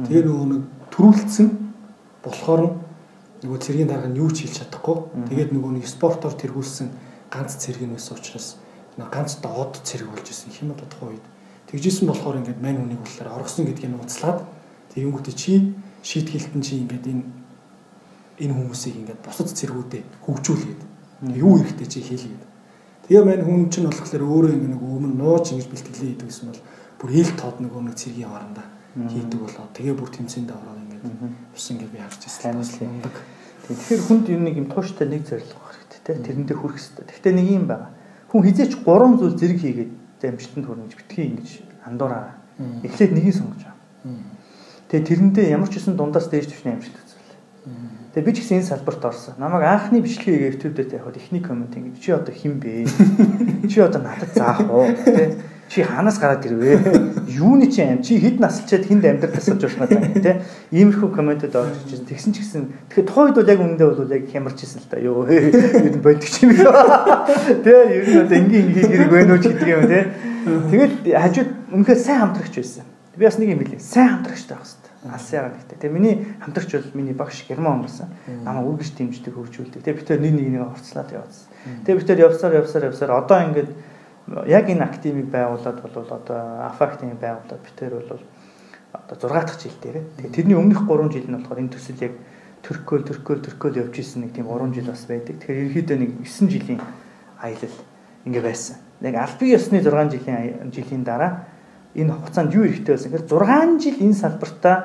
[0.00, 0.62] Тэгээ нөгөө нэг
[0.96, 1.48] төрүүлсэн
[2.24, 2.62] болохоор
[3.44, 4.96] нөгөө цэргийн дарга нь юу ч хийж чадахгүй.
[5.28, 6.88] Тэгээд нөгөө нэг спортоор тэргүүлсэн
[7.28, 8.56] ганц цэрэг нь байсан учраас
[8.96, 11.26] ганц доод цэрэг болж исэн хэм одоо тухайн үед.
[11.68, 14.40] Тэгжсэн болохоор ингээд мань хүнийг болохоор оргосон гэдгийг нууцлаад
[14.96, 15.52] тэгэнгүүтээ чи
[16.00, 17.24] шийтгэлтэн чи ингээд энэ
[18.40, 20.80] энэ хүмүүсийг ингээд бусад цэргүүдэд хөгжүүлээд
[21.36, 22.42] юу хэрэгтэй чи хийлгээд.
[23.06, 26.62] Тэгээ мань хүн чинь болохоор өөрөө ингээд нэг өмнө нууж ингэж бэлтгэлээ хийдэг гэсэн бол
[26.98, 28.66] бүр хэл тод нэг цэргийн орондоо
[28.96, 29.66] хийдэг болоо.
[29.76, 31.04] Тэгээ бүр тэмцээндээ ороод ингээд
[31.52, 32.98] явсан гэж би харж байсан.
[33.70, 37.06] Тэгэхээр хүнд ер нь юм тууштай нэг зорилго хэрэгтэй те тэрэндээ хүрэх хэрэгтэй.
[37.06, 37.90] Гэхдээ нэг юм байгаа.
[38.32, 39.90] Хүн хизээч 3 зүйл зэрэг хийгээд
[40.26, 41.50] амжилтанд хүрнэ гэж битгий ингэж
[41.86, 42.34] андуураа.
[42.58, 43.78] Эхлээд нэгийг сонгож байгаа.
[44.90, 47.09] Тэгээ тэрэндээ ямар ч гэсэн дундаас дээж төвшний амжилт.
[48.10, 49.38] Тэгээ би ч гэсэн энэ салбарт орсон.
[49.38, 52.90] Намайг анхны бичлэгийг YouTube-д явахад эхний комент ингэ чи одоо хин бэ?
[53.70, 54.90] Чи одоо надад заах уу?
[54.90, 55.38] Тэ
[55.70, 57.22] чи ханаас гараад ирвэ?
[57.30, 58.02] Юуны чи аим?
[58.02, 60.42] Чи хэд насалчаад хүнд амьдрал тасалж байна даа тий.
[60.74, 62.10] Иймэрхүү комментэд орж ирсэн.
[62.10, 64.98] Тэгсэн ч гэсэн тэгэхээр тухайд бол яг үнэндээ бол яг хямарч ирсэн л та.
[64.98, 66.66] Йоо юу болдог юм бэ?
[67.62, 70.02] Тий ер нь одоо ингийн ингийн хэрэг байна уу ч гэдэг юм тий.
[70.74, 72.90] Тэгэл хажууд үнэхээр сайн хамтрагч байсан.
[73.14, 73.78] Би бас нэг юм хэлээ.
[73.78, 75.78] Сайн хамтрагчтай байх Алсын яагаад гэхдээ.
[75.80, 78.08] Тэгээ миний хамтрагч бол миний багш герман хүн байсан.
[78.44, 79.80] Намаа үргэж дэмждэг хөгжүүлдэг.
[79.80, 81.48] Тэгээ бид тэр нэг нэг нэг хувцлаад явуулсан.
[81.88, 83.70] Тэгээ бид тэр явсаар явсаар явсаар одоо ингээд
[84.44, 88.20] яг энэ активыг байгуулад бол одоо афактивыг байгуулад битэр бол
[88.92, 90.04] одоо 6 дахь жил дээр.
[90.20, 92.14] Тэгээ тэрний өмнөх 3 жил нь болохоор энэ төсөл яг
[92.60, 95.40] төркөөл төркөөл төркөөл явж исэн нэг тийм 3 жил бас байдаг.
[95.40, 96.80] Тэгэхээр ерөөхдөө нэг 9 жилийн
[97.40, 97.76] аялал
[98.28, 98.76] ингэ байсан.
[99.00, 101.48] Яг албан ёсны 6 жилийн жилийн дараа
[101.94, 104.76] энэ хугацаанд юу хэрэгтэй байсан гэхээр 6 жил энэ салбартаа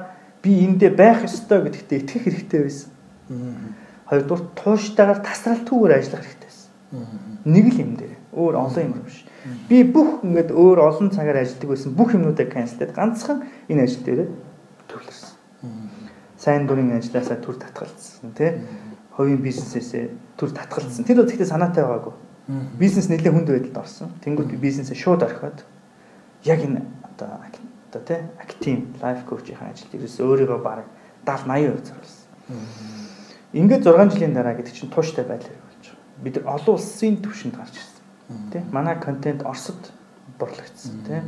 [0.42, 2.90] би эндээ байх ёстой гэдэгтээ итгэх хэрэгтэй байсан.
[4.10, 6.70] Хоёрдугаар тууштайгаар тасралтгүйгээр ажиллах хэрэгтэй байсан.
[7.46, 8.16] Нэг л юм дээр.
[8.34, 9.26] Өөр олон юм биш.
[9.70, 14.22] Би бүх ингээд өөр олон цагаар ажилладаг байсан бүх юмнуудыг канселдээд ганцхан энэ ажил дээр
[14.90, 15.34] төвлөрсөн.
[16.38, 18.62] Сайн дурын ажилласаа төр татгалцсан тий.
[19.18, 21.06] Хувийн бизнесээсээ төр татгалцсан.
[21.06, 22.14] Тэр үедээ санаатай байгаагүй.
[22.78, 24.14] Бизнес нэлээд хүнд байдалд орсон.
[24.22, 25.66] Тэнгүүд би бизнесээ шууд орхиод
[26.46, 27.42] яг энэ одоо
[27.90, 30.86] одоо тий актив лайф коучийн ажил дээрээс өөрийгөө баг
[31.26, 32.24] 70 80% зориулсан.
[33.54, 36.24] Ингээд 6 жилийн дараа гэдэг чинь тууштай байлаа болж байгаа.
[36.24, 37.96] Бид олон улсын түвшинд гарч ирсэн
[38.52, 39.94] Тэ манай контент Оросд
[40.40, 41.22] борлогдсон тий.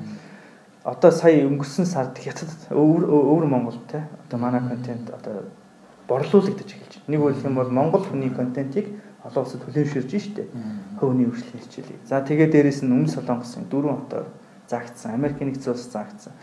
[0.84, 4.02] Одоо сая өнгөрсөн сард хятад өвөр өвөр Монгол тий.
[4.26, 5.46] Одоо манай контент одоо
[6.10, 7.10] борлуулагдаж эхэлж байна.
[7.14, 10.50] Нэг үйл юм бол Монгол хүний контентийг олон улсад хүлээмжшүүлж штэ.
[10.98, 12.02] Хөвний хөгжлийн хичээлийг.
[12.10, 14.26] За тэгээ дээрэс нь Өмнө Солонгосын дөрвөн хотоор
[14.70, 15.14] заагдсан.
[15.14, 16.34] Америк нэгдсэн улс заагдсан.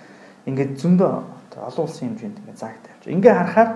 [0.46, 1.12] Ингээд зөндөө
[1.60, 3.16] олон улсын хэмжээнд ингээд заагдаж байна.
[3.16, 3.70] Ингээ харахаар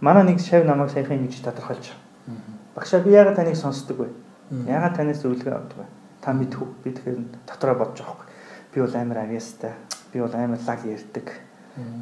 [0.00, 2.38] манай нэг шав намайг саяхан ингэж тодорхойлж байгаа.
[2.74, 4.08] Багшаа би яагаад таныг сонсдог вэ?
[4.66, 5.86] Яагаад танаас зөвлөгөө авдаг вэ?
[6.20, 7.18] та мэдхүү би тэгэхээр
[7.48, 8.28] дотроо бодож байгаа юм.
[8.74, 9.72] Би бол амар авьяастай.
[10.12, 11.26] Би бол амар лаг ярьдаг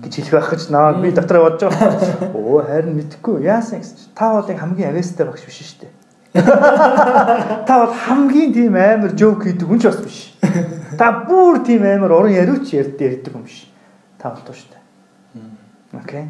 [0.02, 2.34] гэж хэлэх байх гэж наа би дотроо бодож байгаа.
[2.34, 4.10] Оо харин мэдхгүй яасан гэж.
[4.14, 5.92] Та бол хамгийн авьяастай багш биш шүү дээ.
[6.32, 10.36] Та бол хамгийн тийм амар жоок хийдэг хүн ч бас биш.
[10.98, 13.70] Та бүр тийм амар уран яриуч ярьдаг юм биш.
[14.18, 14.82] Та бол туу шүү дээ.
[15.96, 16.28] Окей.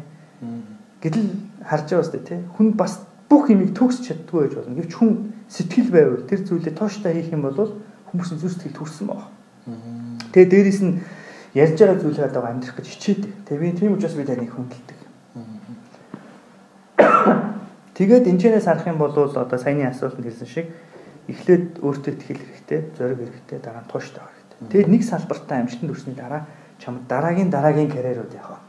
[1.03, 1.27] Гэтэл
[1.67, 2.39] харж байгаа үстэй тий.
[2.55, 4.75] Хүн бас бүх юмыг төгсч чаддгүй байж болно.
[4.79, 5.11] Гэвч хүн
[5.51, 7.75] сэтгэл байвал тэр зүйлээ тооштой хийх юм бол
[8.09, 9.27] хүмүүсийн зүрх сэтгэл төрсөн баг.
[10.31, 11.03] Тэгээ дээрээс нь
[11.53, 13.31] ярьж байгаа зүйлээ одоо амьдрах гэж хичээдэг.
[13.45, 14.99] Тэгээ би тийм учраас би таныг хүндэлдэг.
[17.99, 20.71] Тэгээд энэчнээс харах юм бол одоо саяны асуултанд хэлсэн шиг
[21.27, 24.71] эхлээд өөртөө итгэл хэрэгтэй, зориг хэрэгтэй, дараа нь тууштай хэрэгтэй.
[24.71, 26.47] Тэгээд нэг салбартаа амжилтанд хүрсний дараа
[26.79, 28.63] чамд дараагийн дараагийн карьерууд явах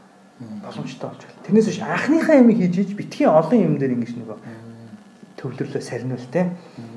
[0.67, 1.43] боломжтой болж байна.
[1.47, 4.37] Тэрнээс биш анхныхаа юм хийж иж битгий олон юм дээр ингэж нөгөө
[5.39, 6.51] төвлөрлөө сарниул те.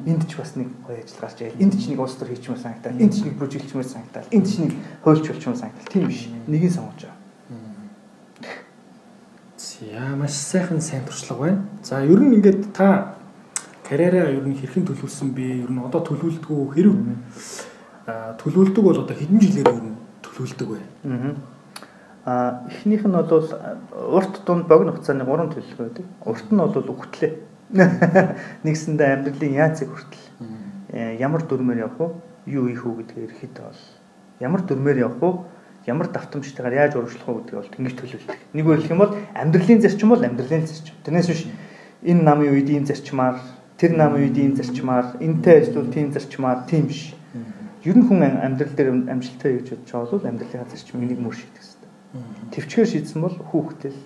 [0.04, 1.62] Энд ч бас нэг гоё ажил гарч ирэл.
[1.62, 2.98] Энд ч нэг улс төр хийчмээр санагдал.
[2.98, 4.28] Энд ч нэг бүжиглчмээр санагдал.
[4.34, 5.88] Энд ч нэг хуульч болчмоор санагдал.
[5.88, 6.28] Тийм биш.
[6.50, 7.23] Нэгийг сонгож байгаа.
[9.92, 11.62] За маш сайхан сайн туршлага байна.
[11.82, 13.16] За ер нь ингээд та
[13.84, 15.64] карьераа ер нь хэрхэн төлөвлөсөн бэ?
[15.64, 16.72] Ер нь одоо төлөвлөдөг үү?
[16.72, 16.96] Хэрэг
[18.40, 20.80] төлөвлөдөг бол одоо хэдэн жилээр ер нь төлөвлөдөг вэ?
[22.24, 23.44] Аа эхнийх нь бол
[24.16, 26.06] урт дунд богино хугацааны 3 төлөвлөгөө байдаг.
[26.24, 27.32] Урт нь бол үхтлээ.
[28.64, 30.24] Нэгсэндээ амьдралын яацыг хүртэл
[30.92, 32.08] э, ямар дүрмээр явах вэ?
[32.56, 33.82] Юу хийх үү гэдгээр ихэд бол
[34.40, 35.30] ямар дүрмээр явах вэ?
[35.86, 38.40] Ямар давтамжтайгаар яаж урагшлах вэ гэдгийг бол ингэж төлөвлөдөг.
[38.56, 40.96] Нэг үгээр хэлэх юм бол амьдралын зарчим бол амьдралын зарчим.
[41.04, 41.42] Тэрнээс биш
[42.04, 43.36] энэ намын үед ийм зарчмаар
[43.76, 47.12] тэр намын үед ийм зарчмаар энтэй ажиллавал тийм зарчмаар тийм биш.
[47.84, 51.60] Ер нь хүн амьдрал дээр амжилттай гэж бодож байгаа бол амьдралынхаа зарчмыг нэг мөр шийдэх
[51.60, 51.90] хэрэгтэй.
[52.56, 54.00] Төвчгээр шийдсэн бол хүүхдэл.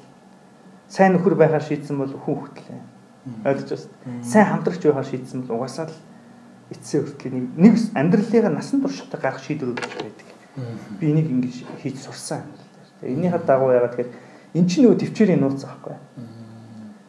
[0.91, 2.83] Сайн нөхөр байхаар шийдсэн бол хүүхдлээ.
[3.47, 3.71] Ойлгож
[4.03, 4.25] байна.
[4.27, 5.97] Сайн хамтрагч байхаар шийдсэн бол угаасаа л
[6.75, 10.28] эцсээ хүртэл нэг амьдралынхаа насан туршидаа гарах шийдвэрүүд байдаг.
[11.01, 12.43] Би энийг ингэж хийж сурсан.
[13.03, 14.11] Энийхээ дагуу яагаад тэгэхээр
[14.55, 15.97] эн чинь нөгөө төвчээрийн нууц аахгүй.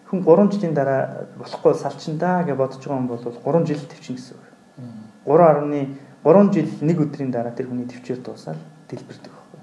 [0.09, 4.37] Хүн 3 жилийн дараа болохгүй салчиндаа гэж бодож байгаа юм бол 3 жил төвчин гэсэн
[4.37, 4.45] үг.
[5.25, 9.61] 3.1 3 жил нэг өдрийн дараа тэр хүний төвчээр дуусаад дэлбэрдэг байхгүй.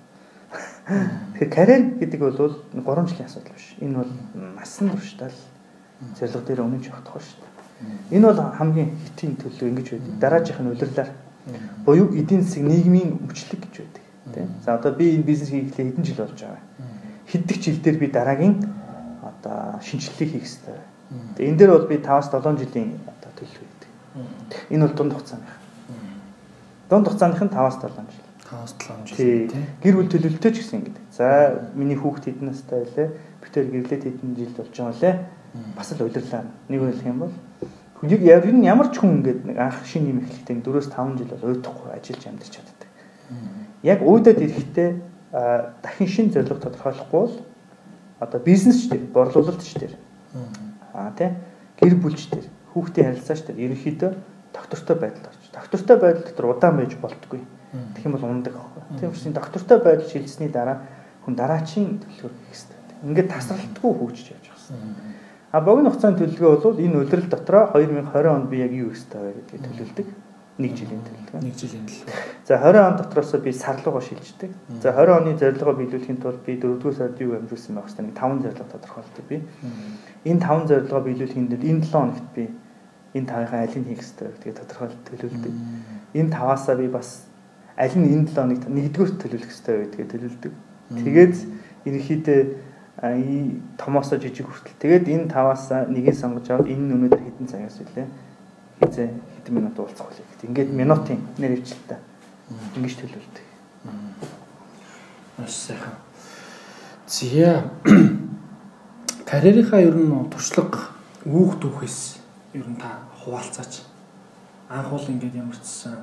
[1.37, 2.39] Тэгэхээр карьер гэдэг бол
[2.73, 3.77] 3 жилийн асуудал биш.
[3.83, 4.13] Энэ бол
[4.57, 5.31] насан туршдаа
[6.17, 8.17] зорилго дээр өмнөж явах шүү дээ.
[8.17, 10.15] Энэ бол хамгийн хэтийн төлөв ингэж байдаг.
[10.21, 11.11] Дараагийнх нь удирлаар
[11.85, 14.05] буюу эдийн засаг нийгмийн өвчлөг гэж байдаг.
[14.35, 14.49] Тийм.
[14.65, 16.63] За одоо би энэ бизнес хийхлээр хэдэн жил болж байгаа.
[17.27, 18.55] Хэддэг жил дээр би дараагийн
[19.23, 20.79] одоо шинжилгээг хийх хэрэгтэй.
[21.37, 23.91] Тэгээ энэ дээр бол би 5-7 жилийн одоо төлөв байдаг.
[24.71, 25.47] Энэ бол дунд хугацааны
[26.89, 28.27] Дунд хугацааных нь 5-7 жил.
[28.47, 29.67] 5-7 жил тийм.
[29.83, 31.05] Гэр бүл төлөвлөлтөө ч гэсэн ингэдэг.
[31.11, 31.27] За
[31.75, 33.09] миний хүүхд хэдэн настай байлээ?
[33.43, 35.15] Битээр гэрлээд хэдэн жил болж байгаа лээ?
[35.75, 36.47] Бас л удирлаа.
[36.71, 37.35] Нэг үйл юм бол
[38.03, 41.49] яг ер нь ямар ч хүн ингээд нэг анх шинэ юм эхлэхдээ 4-5 жил бол
[41.49, 42.91] уйдахгүй ажиллаж амьдарч чаддаг.
[43.83, 44.91] Яг уудад ирэхдээ
[45.33, 47.37] дахин шинэ зорилго тодорхойлохгүй бол
[48.21, 49.95] одоо бизнес ч дээр, борлуулалт ч дээр.
[50.93, 51.33] Аа тий.
[51.81, 54.13] Гэр бүлч дээр, хүүхдийн харилцаач дээр ерөнхийдөө
[54.53, 55.43] доктортой байдал орж.
[55.53, 57.41] Доктортой байдал дотор удаан байж болтгүй.
[57.97, 58.83] Тэгэх юм бол ундаг аахгүй.
[59.01, 60.85] Тийм учраас доктортой байдал шилжсэний дараа
[61.25, 62.97] хүн дараачийн төлөвлөгөө хийх хэрэгтэй.
[63.05, 65.16] Ингээд тасралтгүй хөгжиж явж байгаа.
[65.57, 69.23] А богино хугацааны төлөвлөгөө бол энэ удирдал дотроо 2020 онд би яг юу хийх ёстой
[69.25, 70.09] вэ гэдгийг төлөвлөдөг.
[70.61, 71.41] Нэг жилийн төлөвлөгөө.
[71.41, 72.45] Нэг жилийн төлөвлөгөө.
[72.45, 74.53] За 20 он дотроос би сарлуугаа шилждэг.
[74.85, 78.69] За 20 оны зорилгоо биелүүлэхийн тулд би 4-р сард юу амжуулсан байх хэвээр 5 зорилго
[78.69, 79.37] тодорхойлдог би.
[80.29, 82.45] Энэ 5 зорилгоо биелүүлэхийн тулд энэ 7 хоногт би
[83.17, 85.55] энэ тавынхаа алийг хийх хэрэгтэй гэдгийг тодорхойлт төлөвлөдөг.
[86.21, 87.25] Энэ таваасаа би бас
[87.81, 90.53] аль нь энэ 7 хоногт нэгдүгээр төлөвлөх хэрэгтэй гэдгийг төлөвлөдөг.
[91.01, 91.37] Тэгээд
[91.89, 92.41] ерөнхийдөө
[93.77, 98.09] томоосоо жижиг хүртэл тэгээд энэ таваасаа нэгийг сонгож аваад энэ өнөөдөр хэдэн цагаас үлээ
[98.81, 100.49] хизээ хэдэн минут уулзах вэ гэдэг.
[100.49, 102.01] Ингээд минутын нэр өвчлөлтэй.
[102.77, 103.47] Ингэж төлөвлөдөг.
[105.37, 105.97] Маш сайхан.
[107.05, 107.69] Зя
[109.29, 112.21] карьерийнхаа ер нь туршлага үүх дүүхээс
[112.57, 113.85] ер нь та хуваалцаач.
[114.69, 116.01] Анх бол ингээд ямар ч сан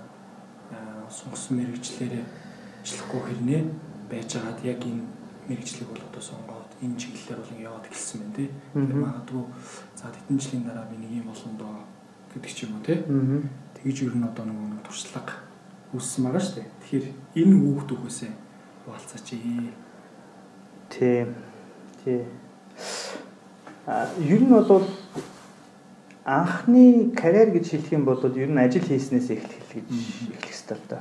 [1.10, 2.26] сонгосон мэрэгчлэрээ
[2.86, 3.62] ажиллахгүй хэрнээ
[4.10, 5.04] байж байгаад яг энэ
[5.48, 8.50] мэрэгчлэг бол одоо сонгоод энэ чиглэлээр бол яваад эхэлсэн байна тий.
[8.74, 9.44] Тэгэхээр магадгүй
[9.96, 11.74] за хэдэн жилийн дараа би нэг юм болно доо
[12.34, 13.00] гэдэг ч юм уу тий.
[13.78, 15.36] Тэгэж ер нь одоо нэг туршлага
[15.94, 16.70] үүссэн байгаа шүү дээ.
[16.82, 17.06] Тэгэхээр
[17.44, 18.32] энэ хүүхд төхөөсөө
[18.86, 19.28] хуваалцаач.
[20.90, 21.26] Тий.
[22.04, 22.22] Тий.
[23.86, 24.84] А ер нь бол
[26.26, 30.88] анхны карьер гэж хэлэх юм бол ер нь ажил хийснээс эхлэх гэж эхлэх хэрэгтэй л
[30.88, 31.00] да.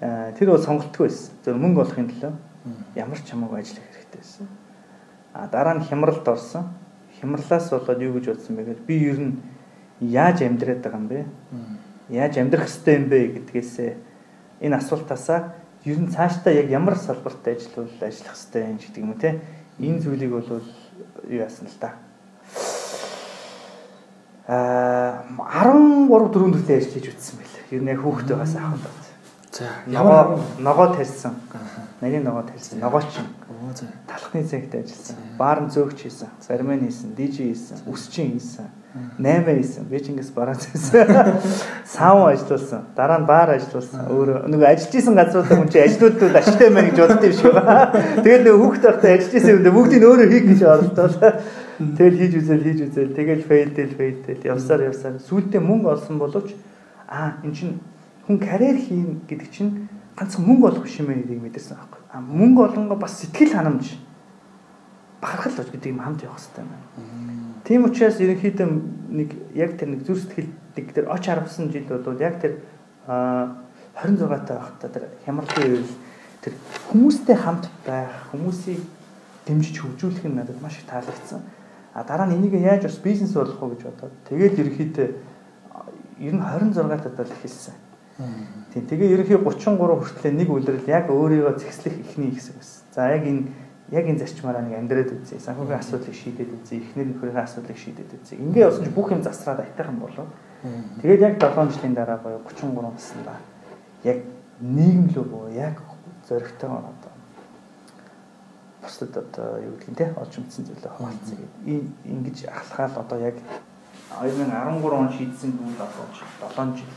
[0.38, 1.34] Тэр бол сонголтгүй байсан.
[1.42, 2.32] Зөв мөнгө олохын төлөө
[2.94, 4.48] ямар ч хамаагүй ажиллах хэрэгтэй байсан.
[5.34, 6.64] А дараа нь хямралд орсон.
[7.20, 9.32] Хямралаас болоод юу гэж бодсон бэ гэхээр би ер нь
[10.00, 11.24] яаж амьдраад байгаа юм бэ?
[12.10, 13.90] Яаж амьдрах хэрэгтэй юм бэ гэдгээсээ
[14.60, 15.54] энэ асуултаасаа
[15.84, 19.40] ер нь цаашдаа яг ямар салбарт ажиллавал ажиллах хэрэгтэй юм гэдэг юм те?
[19.78, 20.48] Энэ зүйлийг бол
[21.28, 21.96] юу яасан л та
[24.48, 27.62] аа 13 4 төрлийн ажил хийж үтсэн байлээ.
[27.74, 29.02] Ер нь яг хүүхдээ бас авах юм байна.
[29.50, 31.34] За ногоо ногоо тарьсан.
[32.00, 32.80] Нарийн ногоо тарьсан.
[32.80, 33.04] Ногооч.
[34.06, 35.16] Талхны цэгт ажилласан.
[35.38, 36.28] Баарн зөөгч хийсэн.
[36.40, 37.16] Зармен хийсэн.
[37.16, 37.78] DJ хийсэн.
[37.88, 38.68] Үсчин хийсэн.
[39.18, 39.84] 8 хийсэн.
[39.88, 41.08] Би ч ингээс бараа хийсэн.
[41.84, 42.92] Сав ажилласан.
[42.96, 44.12] Дараа нь баар ажилласан.
[44.12, 47.92] Өөр нөгөө ажиллаж исэн газруудаа хүн чинь ажилтнууд ашигтай мэн гэж боддог юм шиг байна.
[48.20, 51.14] Тэгээд нөгөө хүүхдээ байхдаа ажиллаж исэн юм дэ бүгдийг өөрөө хийх гэж оролдоод
[51.76, 56.56] Тэгэл хийж үзэл хийж үзэл тэгэл фейлдэл фейлдэл явсаар явсаар сүүлдээ мөнгө олсон боловч
[57.04, 57.84] аа эн чин
[58.24, 59.84] хүн карьер хийн гэдэг чинь
[60.16, 62.00] ганцхан мөнгө олох биш юм энийг мэдэрсэн байхгүй.
[62.10, 64.00] А мөнгө олонго бас сэтгэл ханамж
[65.20, 66.86] бахархал гэж гэдэг юм хамт явах хэрэгтэй байна.
[67.64, 68.68] Тийм учраас ерөнхийдөө
[69.12, 72.64] нэг яг тэр нэг зүр сэтгэл нэг тэр оч харвсан жил бол яг тэр
[73.04, 75.90] 26 таа байхдаа тэр хямралын үйл
[76.40, 76.52] тэр
[76.92, 78.80] хүмүүстэй хамт байх, хүмүүсийг
[79.46, 81.42] дэмжиж хөгжүүлэх нь надад маш их таалагдсан.
[81.92, 85.08] А дараа нь энийг яаж бас бизнес болгох вэ гэж бодоод тэгээд ерөнхийдөө
[86.20, 87.85] ер нь 26 таад л эхэлсэн.
[88.16, 92.80] Тийм тэгээ ерөнхий 33 хүртлээр нэг үлрэл яг өөрийгөө зэгслэх ихний хэсэг байсан.
[92.96, 93.52] За яг энэ
[93.92, 95.36] яг энэ зарчмаараа нэг амьдраад үзье.
[95.36, 96.80] Санхүүгийн асуудлыг шийдээд үзье.
[96.80, 98.40] Эхнэр нөхрийн асуудлыг шийдээд үзье.
[98.40, 100.26] Ингээ явсан чи бүх юм засраад айтайхан болоо.
[101.04, 103.36] Тэгээд яг 7 жилийн дараа боيو 33 наснда
[104.02, 104.18] яг
[104.64, 105.76] нийгэм лөө боо яг
[106.24, 107.12] зөрөгтэй одоо
[108.82, 111.84] бусдад одоо юу гэдэг нь те олж мэдсэн зүйлээ хуваалцъя гэдэг.
[112.08, 113.36] Ингэж ахлахаал одоо яг
[114.24, 116.06] 2013 он шийдсэн зүйл одоо
[116.56, 116.90] 7 жил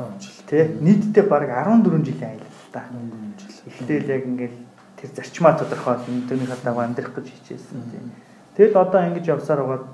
[0.00, 2.84] 7 жил тий нийтдээ баг 14 жилийн аялал та.
[2.88, 3.60] 14 жил.
[3.68, 4.58] Эхлээл яг ингээл
[4.96, 8.12] тэр зарчмаа тодорхойл тэрнийх дагуу амьдрах гэж хичээсэн тийм.
[8.56, 9.88] Тэгэл одоо ингэж явсаар байгаа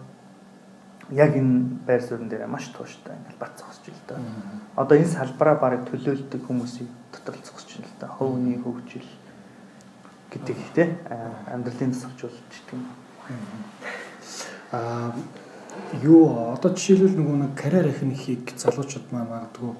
[1.10, 4.18] яг энэ байр суурин дээр маш тууштай ингээл бат зогсож л да.
[4.76, 8.06] Одоо энэ салбараа барыг төлөөлдөг хүмүүсийг дотор зогсож л да.
[8.06, 9.06] Хөвний хөгжил
[10.30, 10.88] гэдэг тий
[11.50, 12.86] амьдралын тасалжуулж гэдэг юм.
[14.72, 15.12] Аа
[16.02, 19.74] юу одоо жишээлбэл нөгөө нэг карьер ахинхийг залуучууд маань магадгүй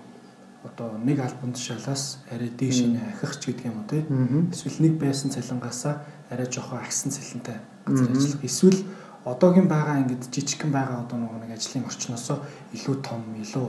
[0.66, 4.94] одоо нэг альбом тушаалаас арай дээш нь ахих ч гэдэг юм уу тийм эсвэл нэг
[4.98, 8.42] байсан цалингаасаа арай жоохон агсан цалинтай газар ажиллах.
[8.42, 8.80] Эсвэл
[9.24, 12.38] одоогийн байгаа ингээд жижигхэн байгаа одоо нэг ажлын орчноосоо
[12.74, 13.66] илүү том илүү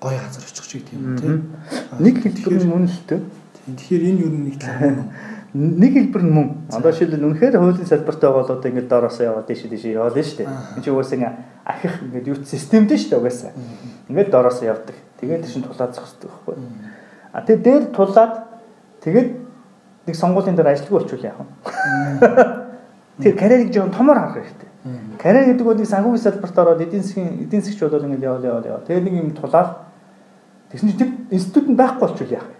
[0.00, 1.36] гоё газар очих ч гэдэг юм тийм
[2.04, 3.20] нэг хэлбэр нь мөн л дээ.
[3.68, 5.08] Тэгэхээр энэ юу нэг тал
[5.56, 6.48] нэг хэлбэр нь мөн.
[6.68, 10.44] Одоо шилэн үнэхээр хуулийн салбартай бол одоо ингээд доороосоо яваад дээш дээш яваал нь шүү
[10.44, 10.48] дээ.
[10.76, 11.32] Энэ чинь угаасаа
[11.64, 13.52] ахих ингээд юу системтэй шүү дээ угаасаа.
[14.12, 16.56] Ингээд доороосоо явдаг Тэгээд тийш тулаад зогсдог байхгүй.
[17.32, 18.46] А тэгээд дээр тулаад
[19.02, 19.28] тэгээд
[20.06, 21.46] нэг сонгуулийн дээр ажилгүй болчихвол яах вэ?
[23.22, 24.68] Тэр карьерийг жоохон томор харах хэрэгтэй.
[25.18, 28.64] Карьер гэдэг нь нэг санхүүгийн салбарт ороод эдийн засгийн эдийн засгч болоод ингэ явал явал
[28.64, 28.86] явал.
[28.86, 29.90] Тэгээд нэг юм тулаад
[30.70, 32.56] тэгсэн чинь тэр институт нь байхгүй болчихвол яах вэ?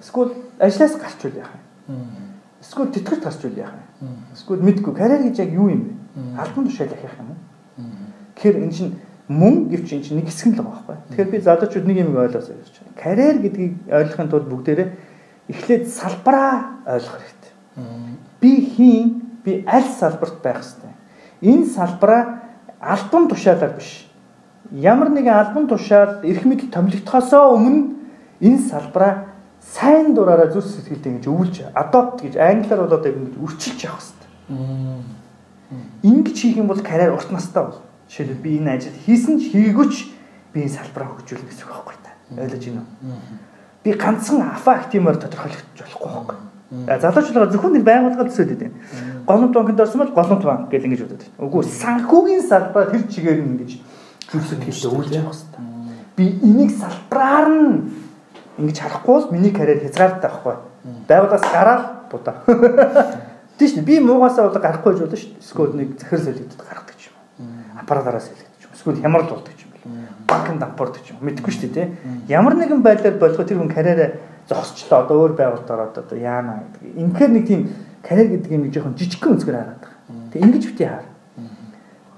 [0.00, 1.60] Эсвэл ажлаас гарчвал яах вэ?
[2.62, 4.08] Эсвэл тэтгэврт гарчвал яах вэ?
[4.32, 5.92] Эсвэл мэдгүй карьер гэж яг юу юм бэ?
[6.38, 7.38] Албан тушаал ахих юм уу?
[8.38, 8.94] Тэгэхээр энэ чинь
[9.28, 10.96] мөн гэвч энэ чинь нэг хэсэг л байгаа байхгүй.
[11.16, 13.00] Тэгэхээр би залуучууд нэг юм ойлгосоо гэж байна.
[13.00, 14.88] Карьер гэдгийг ойлгохын тулд бүгдээрээ
[15.48, 17.52] эхлээд салбараа ойлгох хэрэгтэй.
[18.40, 19.06] Би хийн,
[19.40, 20.92] би аль салбарт байх ёстой.
[21.40, 22.44] Энэ салбараа
[22.80, 24.04] альбом тушаалаар биш.
[24.70, 27.96] Ямар нэгэн альбом тушаал эрх мэдэл томилогдохоосоо өмнө
[28.44, 29.32] энэ салбараа
[29.64, 34.28] сайн дураараа зүс сэтгэлтэй ингэж өвлж adopt гэж англиар болоод ингэж үрчилж явах хэрэгтэй.
[36.04, 39.86] Ингэж хийх юм бол карьер урт настай болно Жишээлбэл би энэ ажил хийсэн ч хийгээгүй
[39.90, 40.12] ч
[40.52, 42.10] би энэ салбараа хөгжүүлнэ гэсэн үг байхгүй та.
[42.36, 43.42] Ойлгож байна уу?
[43.84, 46.38] Би ганцхан афа актимаар тодорхойлогдож болохгүй байхгүй.
[46.74, 48.72] Залуучлагаар зөвхөн нэг байгууллага төсөөд байдаг.
[49.26, 51.24] Голомт банкнд орсон бол голомт банк гэж ингэж бодод.
[51.38, 53.70] Үгүй санхүүгийн салбараа тэр чигээр нь ингэж
[54.32, 55.62] зүйлсэд хэлж өгүүлж явах хэрэгтэй.
[56.16, 57.70] Би энийг салбараар нь
[58.58, 60.54] ингэж харахгүй бол миний карьер хязгаартай байхгүй.
[61.08, 62.36] Байгууллагаас гараад будаа.
[63.58, 65.44] Тийш би муугасаа бол гарахгүй гэж болно шүү дээ.
[65.44, 66.83] Эсвэл нэг захирал солигдод гаргадаг
[67.84, 68.72] аппаратаараас хэлэгдэж юм.
[68.72, 69.86] Эсвэл хямрал болдог юм бэл.
[70.26, 71.20] Банкнд дампуурдаг юм.
[71.20, 72.32] Мэдхгүй шүү дээ, тий.
[72.32, 74.16] Ямар нэгэн байдлаар болгоо тэр хүн карьераа
[74.48, 75.04] зогсчлоо.
[75.04, 76.96] Одоо өөр байгуулалт ороод одоо яана гэдэг.
[76.96, 77.60] Инхээр нэг тийм
[78.00, 80.28] карьер гэдэг юм жоохон жижигхэн өнцгөр хараад байгаа.
[80.32, 81.06] Тэг ингэж бити хаар.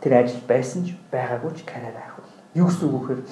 [0.02, 2.30] Тэр ажил байсан ч байгаагүй ч карьер авах.
[2.54, 3.22] Юу гэсэн үг вэхээр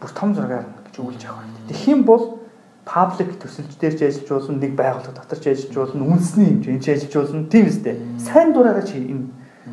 [0.00, 1.46] бүр том зургаар гэж өгүүлж авах.
[1.70, 2.44] Тэгэх юм бол
[2.84, 6.88] паблик төсөлч дээр ч ажиллаж болно, нэг байгууллага дотор ч ажиллаж болно, үндэсний хэмжээнд ч
[6.90, 7.48] ажиллаж болно.
[7.48, 7.94] Тийм үстэй.
[8.20, 9.30] Сайн дураараа чи энэ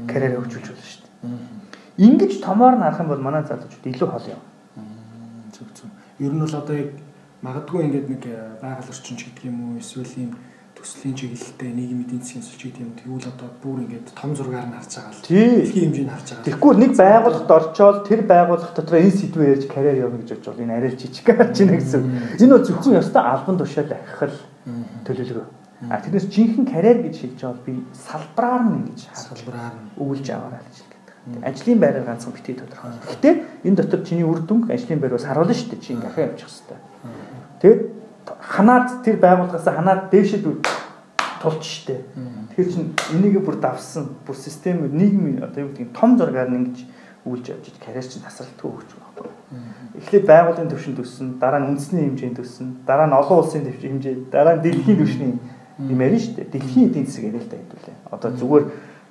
[0.08, 1.01] карьераа хөгжүүлж болно шүү.
[1.97, 4.41] Ингиж томоор нь харах юм бол манай залуучууд илүү хол яв.
[5.51, 5.89] Зүг зүг.
[6.19, 6.91] Ер нь бол одоо яг
[7.41, 10.31] магадгүй ингээд нэг э, байгаль орчинч гэдэг юм уу эсвэл ийм
[10.77, 14.75] төслийн чиглэлтэй нийгмийн эдийн засгийн сүлж гэдэг юм тэгвэл одоо бүр ингээд том зургаар нь
[14.77, 16.45] харж байгаа л дэлхийн хэмжээнд харж байгаа.
[16.47, 20.63] Тэгэхгүй нэг байгууллагт орчоод тэр байгууллага дотор энэ сэдвээр ярьж карьер явна гэж бодож бол
[20.63, 22.01] энэ арай жижиг гарч ийн гэсэн.
[22.39, 24.33] Энэ бол зөвхөн ёстой албан тушаал ахих
[25.05, 25.47] төлөвлөгөө.
[25.89, 30.61] А тэрнээс жинхэнэ карьер гэж хэлж байгаа би салбараар нь ингэж салбараар нь өвлж аваарай
[30.61, 30.77] гэж
[31.45, 32.91] Ажлын байраа ганцхан битгий тодорхой.
[33.05, 33.30] Гэтэ
[33.63, 35.82] энэ дотор чиний үр дүнг ажлын байр бас харуулна шүү дээ.
[35.82, 36.82] Чи ингээ ахаа явчих хэвээр.
[37.61, 37.82] Тэгэд
[38.41, 40.45] ханаад тэр байгууллагаас ханаад дээшэд
[41.41, 42.01] тулч штэ.
[42.57, 46.78] Тэгэхээр чин энийг бүр давсан бүр систем нийгмийн одоо юу гэдэг том зургаар нь ингэж
[47.26, 50.01] үйлж явж карьер чинь тасралтгүй өгч байгаа байхгүй.
[50.01, 54.57] Эхлээд байгууллагын төвшөнд төссөн, дараа нь үндэсний хэмжээнд төссөн, дараа нь олон улсын хэмжээ, дараа
[54.57, 55.38] нь дэлхийн түвшний
[55.78, 56.49] юм ярина шүү дээ.
[56.49, 57.97] Дэлхийн эдийн засаг яриа л та хэдүүлээ.
[58.09, 58.65] Одоо зүгээр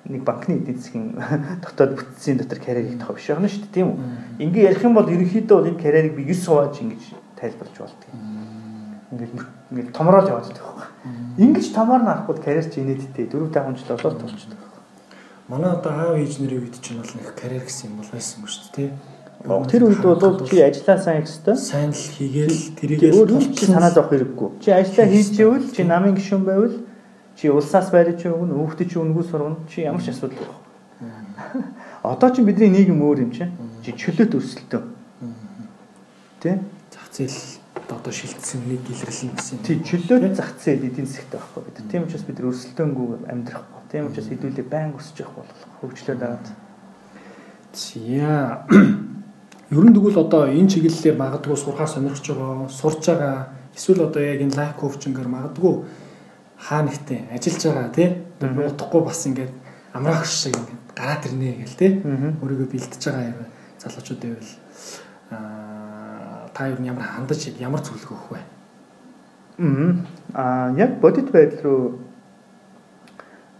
[0.09, 1.07] нэг банкны эдийн засгийн
[1.65, 3.99] дотоод бүтцийн дотор карьер хийх тохиол биш байна шүү дээ тийм үү.
[4.41, 7.03] Ингээ ярих юм бол ерөнхийдөө бол энэ карьерийг би 9 сууж ингэж
[7.37, 8.15] тайлбарлаж болдгийг.
[9.13, 9.33] Ингээд
[9.71, 11.45] ингээд томроод яваад байгаа байхгүй.
[11.45, 14.61] Ингэж томоор нарахгүй карьер чи инээдтэй 4 5 жил болоод тулчдаг.
[15.51, 18.47] манай одоо аав ээж нарын үед чинь бол нэг карьер гэсэн юм бол байсан юм
[18.47, 18.91] шүү дээ.
[19.67, 21.57] Тэр үед бол чи ажиллаа сайн гэхтэй.
[21.59, 24.49] Сайн л хийгээл тэрийг өөр чи санаа зовх хэрэггүй.
[24.63, 26.77] Чи ажиллаа хийж ивэл чи намын гишүүн байвал
[27.41, 29.57] чи улсаас байрч өгнө, хүүхдээ чи өнгөө сургана.
[29.73, 31.65] Чи ямар ч асуудал байхгүй.
[32.05, 33.49] Одоо чи бидний нийгэм өөр юм чи.
[33.81, 34.83] Чи чөлөөт өрсөлдөө.
[36.45, 36.61] Тэ?
[36.93, 37.41] Зах зээл
[37.89, 39.65] одоо шилжсэн нэг илэрлэн гэсэн.
[39.65, 41.81] Тий, чөлөөт зах зээл эдийн засгт байхгүй бид.
[41.89, 43.81] Тийм учраас бид өрсөлдөөнгүй амьдрахгүй.
[43.89, 46.47] Тийм учраас хэдүүлээ байнг өсөж явах болох хөгжлөө дагаад.
[47.73, 48.69] Зя.
[49.73, 54.43] Ер нь тэгвэл одоо энэ чиглэлээр магадгүй сурхаа сонирхож байгаа, сурж байгаа эсвэл одоо яг
[54.43, 55.75] энэ лайф коучингээр магадгүй
[56.61, 58.09] хаа нэгтээ ажиллаж байгаа тий.
[58.41, 59.53] Утахгүй бас ингээд
[59.97, 61.91] амраагч шиг ингээд гараад ирнэ гэл тий.
[62.45, 63.41] Өөрийгөө бэлтэж байгаа юм
[63.81, 64.53] залуучууд байвал
[65.33, 68.41] аа та нь ямар хандаж ямар зөвлөгөө өгөх вэ?
[70.35, 71.83] Аа яг бодит байдал руу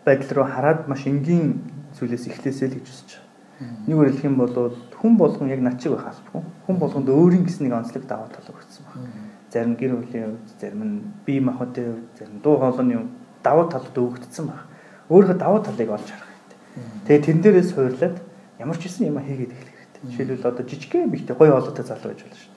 [0.05, 1.65] байдал руу хараад маш энгийн
[1.97, 3.85] зүйлээс эхлэсэй л гэж үзэж байна.
[3.87, 4.55] Нэг үгээр хэлэх юм бол
[5.01, 6.45] хүн болгон яг над чиг байх албагүй.
[6.67, 9.30] Хүн болгонд өөрийн гэсэн нэг онцлог даваа тал өгсөн байна.
[9.51, 10.97] Зарим гэр бүлийн хувьд, зарим нь
[11.27, 14.65] бие махбодын хувьд, зарим дуу хоолойны хувьд даваа талд өгөгдсөн байна.
[15.11, 16.59] Өөрийнхөө даваа талыг олж харах хэрэгтэй.
[17.07, 18.17] Тэгээ тэн дээрээс хойрлоод
[18.63, 20.03] ямар ч юм хийгээд эхлэх хэрэгтэй.
[20.07, 22.55] Жишээлбэл одоо жижигхэн бихтэй гоё хоолойтой залуу байж болно шүү.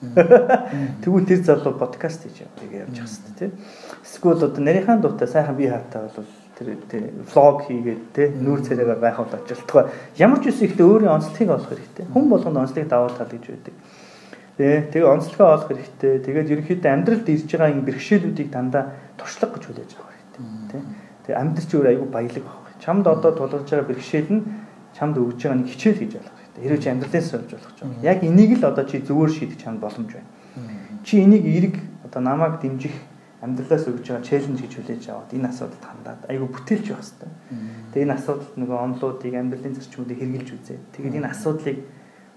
[1.02, 3.52] Тэгвэл тэр залуу подкаст хийж явах явж шүү дээ.
[4.06, 6.30] Эсвэл одоо нарийнхан дуутай сайхан бие хаатай бол
[6.60, 11.70] тэр влог хийгээд тий нүүр царайгаа гайхавд ажилтгаа ямар ч үсэн ихтэй өөрийн онцлогийг олох
[11.74, 12.06] хэрэгтэй.
[12.14, 13.74] Хүн болгонд онцлогийг давуу тал гэж байдаг.
[14.58, 16.22] Тэ тэгээ онцлогоо олох хэрэгтэй.
[16.22, 20.46] Тэгээд ерөнхийдөө амьдралд ирж байгаа энэ бэрхшээлүүдийг дандаа туршлага гэж хүлээж авах хэрэгтэй.
[20.70, 20.78] Тэ
[21.26, 22.70] тэгээ амьдрал чи өөр айгүй баялаг баг.
[22.78, 24.42] Чамд одоо тулгарч байгаа бэрхшээл нь
[24.94, 26.62] чамд өгж байгаа нэг хичээл гэж ойлгох хэрэгтэй.
[26.70, 27.92] Хэрвээ чи амьдралаас сольж болох юм.
[28.06, 30.30] Яг энийг л одоо чи зөвөр шийдэх чамд боломж байна.
[31.02, 31.76] Чи энийг эерэг
[32.06, 32.94] одоо намайг дэмжих
[33.42, 37.32] амьдралаас өгж байгаа челленж гэж хүлээж аваад энэ асуудалд хандаад айгүй бүтээлч байх хэрэгтэй.
[37.92, 40.80] Тэгээ энэ асуудалд нөгөө онлуудыг амьдралын зарчмуудыг хэрэгжилж үзээ.
[40.94, 41.78] Тэгээд энэ асуудлыг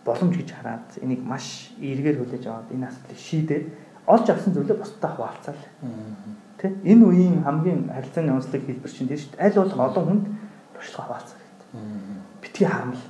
[0.07, 3.64] боломж гэж хараад энийг маш эргээр хүлээж аваад энэ асуудлыг шийдээд
[4.07, 5.62] олж авсан зүйлээ бусдад хуваалцаал.
[6.57, 9.44] Тэ энэ үеийн хамгийн харилцааны онцлог хэлбэр чинь тийм шүү дээ.
[9.50, 10.24] Аль болох олон хүнд
[10.78, 11.68] туршлага хуваалцах хэрэгтэй.
[12.40, 13.04] Битгий харамл.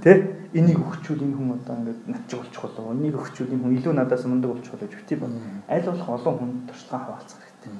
[0.00, 0.12] Тэ
[0.54, 2.94] энийг өгчүүл энэ хүн одоо ингээд натж болж чухал.
[2.94, 5.34] Энийг өгчүүл энэ хүн илүү надаас мундаг болж чухал гэж битгий бол
[5.66, 7.72] аль болох олон хүнд туршлага хуваалцах хэрэгтэй.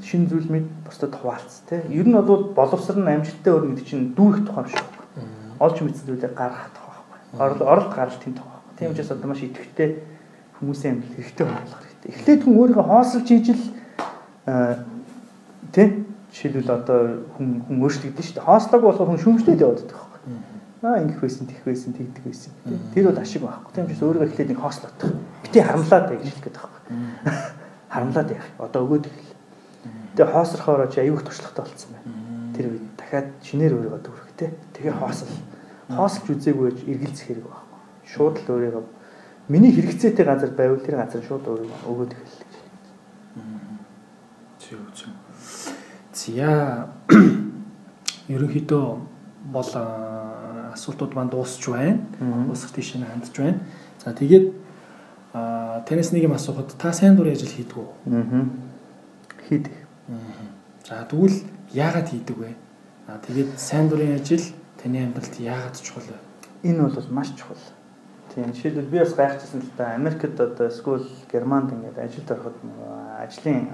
[0.00, 1.84] Шин зүйл мэд бусдад хуваалц тэ.
[1.92, 4.86] Ер нь бол боловсрон амжилттай өрнө гэдэг чинь дүүрэх тухай шүү.
[5.62, 6.81] Олж мэдсэн зүйлээ гаргах.
[7.38, 8.60] Орол оролт гаралт тийм тухай.
[8.78, 10.02] Тийм учраас одоо маш идэвхтэй
[10.60, 12.10] хүмүүсийн амьдрал хэрэгтэй болох хэрэгтэй.
[12.12, 13.64] Эхлээд хүн өөрийгөө хоосолж хийж л
[15.72, 15.82] тэ
[16.32, 17.00] жишээлбэл одоо
[17.36, 18.48] хүн хүн өөрчлөгдөн шүү дээ.
[18.48, 20.12] Хоослоогүй болохоор хүн шүмжлээд яваад байдаг
[20.82, 22.52] Аа ингэх байсан, тэгх байсан, тэгдэг байсан.
[22.90, 23.70] Тэр бол ашиг байхгүй.
[23.70, 25.14] Тийм учраас өөрийгөө эхлээд нэг хоослоодох.
[25.46, 26.82] Бити харамлаад байх гэж хэлэх гээд байхгүй.
[27.86, 28.48] Харамлаад яах.
[28.58, 29.30] Одоо өгөөд эхэл.
[30.18, 32.10] Тэгээ хоосрохоор чи аюух туршлагатай болцсон байна.
[32.58, 34.50] Тэр үед дахиад шинээр өөрийгөө дүүрэх те.
[34.74, 35.30] Тэгээ хоосол.
[35.88, 37.78] Хоосолж үзээгүй гэж эргэлзэх хэрэг байхгүй.
[38.06, 38.84] Шууд л өөрийгөө
[39.48, 42.52] миний хэрэгцээтэй газар байвал тэр газар шууд өөрийгөө өгөөд эхэллээ.
[44.62, 45.10] Зөв зөв.
[46.14, 46.86] Зя
[48.28, 48.84] ерөнхийдөө
[49.50, 49.70] бол
[50.72, 51.98] асуултууд маань дуусч байна.
[52.18, 53.60] Дуусах тийш нь хандж байна.
[54.04, 54.46] За тэгээд
[55.34, 57.90] аа танаас нэг юм асуухад та сайн дурын ажил хийдэг үү?
[58.06, 58.46] Аа.
[59.48, 59.74] Хийдэг.
[60.86, 62.54] За тэгвэл яагаад хийдэг вэ?
[63.08, 64.44] Аа тэгээд сайн дурын ажил
[64.82, 66.18] таны амьдралд яагаад чухал вэ?
[66.68, 67.56] Энэ бол маш чухал.
[68.34, 72.56] Тийм жишээлбэл би бас гайхчихсан л да Америкт одоо скул Германд ингээд ажилд ороход
[73.20, 73.68] ажлын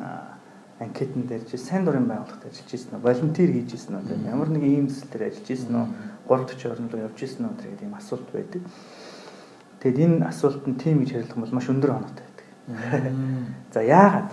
[0.79, 3.03] анкетн дээр чи сайн дурын байгууллагт ажиллаж ирсэн үү?
[3.03, 4.31] Волонтер хийж ирсэн үү?
[4.31, 5.87] Ямар нэг ийм зүйл дээр ажиллаж ирсэн үү?
[6.29, 7.55] 340 орнд руу явж ирсэн үү?
[7.59, 8.63] гэдэг ийм асуулт байдаг.
[9.79, 12.47] Тэгэд энэ асуултанд тийм гэж хариулах бол маш өндөр оноотой байдаг.
[13.75, 14.31] За яагаад?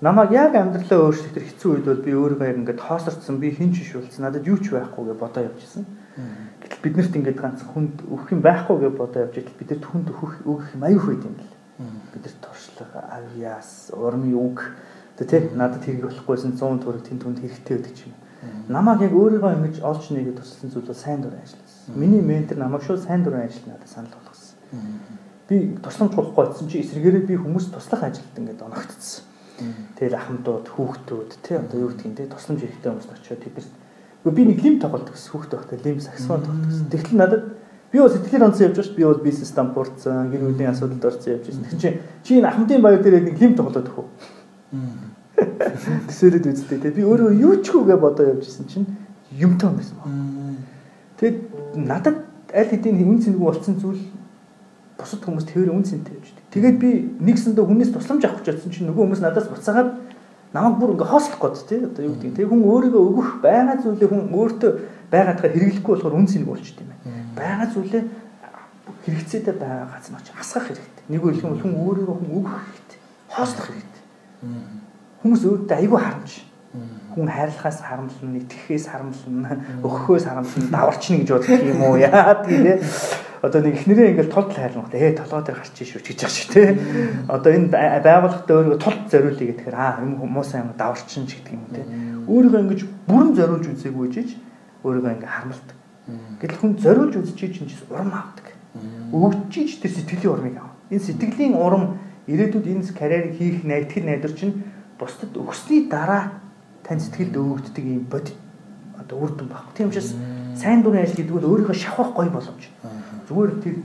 [0.00, 3.82] Намайг яг амьдралаа өөрчлөх тэр хэцүү үед бол би өөрийгөө ингээд хоосорцсон би хин ч
[3.82, 5.86] шүүлсэн надад юу ч байхгүй гэж бодоо явж ирсэн.
[6.62, 10.46] Гэтэл биднэрт ингээд ганц хүнд өгөх юм байхгүй гэж бодоо явж итэл бидэд хүнд өгөх
[10.46, 11.54] өгөх юм аюух байт юм бэл.
[12.14, 14.58] Бидэрт туршлага, авьяас, урмын үг
[15.18, 18.14] Тэ надад хэрэг болохгүйсэн 100 төгрөг тэнд түнд хэрэгтэй ч юм.
[18.70, 21.98] Намайг яг өөрийгөө ингэж олж нэгээд тусалсан зүйл бол сайн дурын ажилласан.
[21.98, 24.54] Миний ментор намайг шууд сайн дурын ажил надад санал болгосон.
[25.50, 29.26] Би тусламж болохгүй байсан чи эсрэгээрээ би хүмүүс туслах ажилд ингээд оногдсон.
[29.98, 33.72] Тэгэл ахмадууд, хүүхдүүд тий одоо юу гэдгийг тий тусламж хэрэгтэй хүмүүст очиод тэдэрт
[34.24, 36.90] би нэг лим тоглолдог гэсэн хүүхдтэй байхдаа лим саксофон тоглолдог гэсэн.
[36.92, 37.42] Тэгтэл надад
[37.92, 41.32] би бас сэтгэл онцсон явж байгаа ш би бол бизнес стампурцсан гэр бүлийн асуудалд орсон
[41.32, 41.64] явж байсан.
[41.64, 41.90] Тэгвэл чи
[42.22, 44.06] чи энэ ахмадын баяр дээр нэг лим тоглоод өгөх үү?
[46.08, 48.86] Тэсэлэд үзтээ те би өөрөө юу ч үгээ бодоо явж исэн чинь
[49.32, 50.12] юмтай байсан баг.
[51.18, 51.38] Тэгэд
[51.74, 52.16] надад
[52.52, 54.02] аль хэдийн үн цэнгүй болсон зүйл
[54.98, 56.37] бусад хүмүүс тэр үн цэнтэй явж.
[56.48, 56.90] Тэгээд би
[57.20, 59.90] нэгсэндээ хүнээс тусламж авах гэж бодсон чинь нөгөө хүмүүс надаас буцаагаад
[60.56, 64.08] намайг бүр ингээ хоослох гээд тий одоо юу гэдэг те хүн өөрийгөө өгөх байгаа зүйлээ
[64.08, 64.70] хүн өөртөө
[65.12, 67.28] байгаадаа хэрэглэхгүй болохоор үн цэнийг болчт юм байна.
[67.36, 68.02] Байгаа зүйлээ
[69.04, 71.04] хэрэгцээтэй байгаа газар нь очиж асгах хэрэгтэй.
[71.12, 72.98] Нэг үйл юм хүн өөрийгөө хүн өгөх хэрэгтэй.
[73.28, 74.04] Хоослох хэрэгтэй.
[75.20, 76.32] Хүмүүс өөдөө айгүй харамж.
[77.12, 79.52] Хүн хайрлахаас харамлна, итгэхээс харамлна,
[79.84, 81.96] өгөхөөс харамлна, даварчна гэж боддог юм уу?
[81.96, 82.78] Яа тийм
[83.42, 86.68] одоо нэг ихнэрээ ингээл тулд хайрлах ээ толгой дээр гарч иш гэж яах шиг тий.
[87.28, 87.70] Одоо энэ
[88.02, 91.84] байгууллагад өөрийгөө тулд зориулъя гэхээр аа юм хүмүүсээ юм даварчин ч гэдэг юм тий.
[92.26, 94.30] Өөрийгөө ингэж бүрэн зориулж үзээгүй жиж
[94.82, 95.76] өөрийгөө ингээ харамлдаг.
[96.40, 98.46] Гэтэл хүн зориулж үзчихий чинь урам авдаг.
[99.12, 100.72] Өвчиж тэр сэтгэлийн урмыг ав.
[100.90, 104.64] Энэ сэтгэлийн урам ирээдүйд энэ карьерийг хийх найтгэл найдвар чинь
[104.98, 106.42] бусдад өгсөний дараа
[106.84, 108.36] тань сэтгэлд өвөгддөг юм бодит
[108.98, 109.68] одоо үр дүн баг.
[109.76, 110.14] Тийм учраас
[110.56, 112.64] сайн дурын ажил гэдэг нь өөрийнхөө шавхах гоё боломж.
[113.28, 113.76] Зүгээр тэр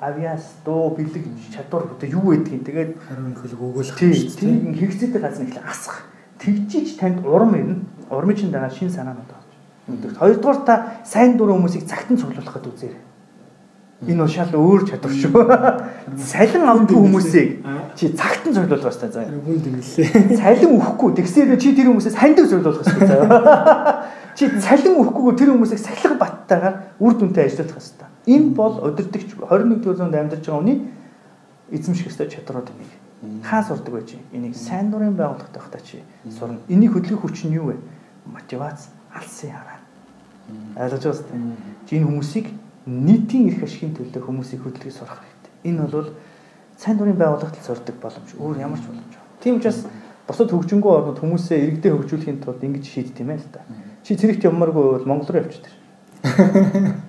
[0.00, 4.40] авиас дуу бэлэг чадвар одоо юу байдгийг тэгээд хариу нөхөлөг өгөөлөх шүү дээ.
[4.40, 6.08] Тийм хэрэгцээтэй газар ихлэ асах.
[6.40, 7.84] Тэгжиж танд урам ирнэ.
[8.08, 10.16] Урмын чинь дагаа шин санаанууд байна.
[10.16, 10.74] Хоёрдугаар та
[11.04, 13.04] сайн дурын хүмүүсийг цагтан цуглуулахад үзээрэй.
[14.04, 15.32] Энэ бол шал өөр чадвар шүү.
[16.20, 17.48] Салин авдгүй хүмүүсийг
[17.96, 19.28] чи цагтан цуглуулах хэрэгтэй заа.
[19.28, 20.36] Хүн дэмлээ.
[20.42, 24.04] Салин өхгүй тэгсээр чи тэр хүмүүсээс хандаг цуглуулах хэрэгтэй заа.
[24.36, 28.08] Чи салин өөхгүйгээр тэр хүмүүсийг сахилга баттайгаар үр дүнтэй ажиллах хэрэгтэй.
[28.26, 30.78] Энэ бол өдөртөгч 21-р зуунд амьдарч байгаа хүний
[31.70, 32.90] эзэмших ёстой чадрууд нэг.
[33.46, 36.58] Хаа сурдаг байж энийг сайн дурын байгууллагатай хата чи сурна.
[36.68, 37.76] Энийг хөдөлгөх хүч нь юу вэ?
[38.26, 39.78] Мотивац, алсын хараа.
[40.74, 41.56] Ойлгож байна уу?
[41.86, 42.46] Чи энэ хүмүүсийг
[42.86, 45.70] нийтийн эрх ашигын төлөө хүмүүсийг хөдөлгөж сурах хэрэгтэй.
[45.70, 46.10] Энэ бол
[46.76, 48.34] сайн дурын байгууллагт сурдаг боломж.
[48.38, 49.14] Өөр ямар ч боломж.
[49.38, 49.86] Тийм учраас
[50.26, 53.62] бусад хөгжингөө орнууд хүмүүсээ иргэдээ хөгжүүлэхийн тулд ингэж шийдтiim ээ л да.
[54.02, 55.70] Чи цэрэгт явмааргүй бол Монгол руу явчих.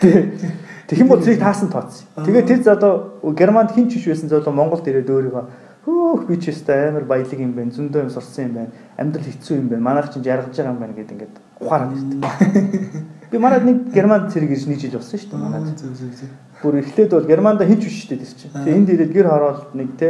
[0.00, 2.08] Тэгэх юм бол зэрэг таасан тооцсон.
[2.16, 5.44] Тэгээд тэр залуу Германд хин ч биш байсан залуу Монголд ирээд өөрийгөө
[5.84, 7.72] хөөх би ч өстой амар баялаг юм байна.
[7.72, 8.72] Зөндөө юм сурсан юм байна.
[8.96, 9.84] Амьдрал хэцүү юм байна.
[9.84, 12.20] Манайх чинь жаргаж байгаа юм байна гэдэг ингээд ухаараад ирдэг.
[13.30, 15.40] Би манайд нэг Германд цэрэг ирж нэг жил болсон шүү дээ.
[15.40, 15.78] Манайд.
[16.60, 18.52] Бүр эхлээд бол Германда хин ч биш шүү дээ тэр чинь.
[18.52, 20.08] Тэгээ энд ирээд гэр хороол нэг те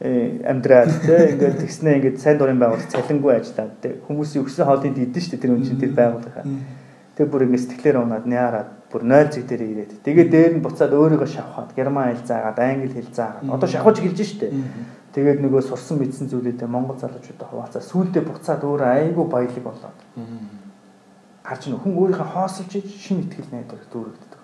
[0.00, 4.96] э, амьдраад те ингээд тэгснээ ингээд сайн дурын байгууллага цалингүй ажиллаад те хүмүүсийн өгсөн хоолыг
[4.96, 6.46] идэн шүү дээ тэр үн чинь тэр байгууллага.
[7.18, 9.92] Тэгээ бүр ингээд сэтгэлээр унаад няараад бүр 0 зэг дээр ирээд.
[10.02, 14.18] Тэгээ дээр нь буцаад өөрийгөө шавхаад герман хэл заагаад англи хэл заагаад одоо шавхаж гэлж
[14.18, 14.50] штэ.
[15.14, 19.98] Тэгээд нөгөө сурсан мэдсэн зүйлүүдээ монгол залуучуудад хуваалцаа сүүлдээ буцаад өөр айгүй баялаг болоод.
[21.46, 24.40] Гарч нөх хүн өөрийнхөө хоосолж шин ихтгэл найдвар дүүрэгддэг.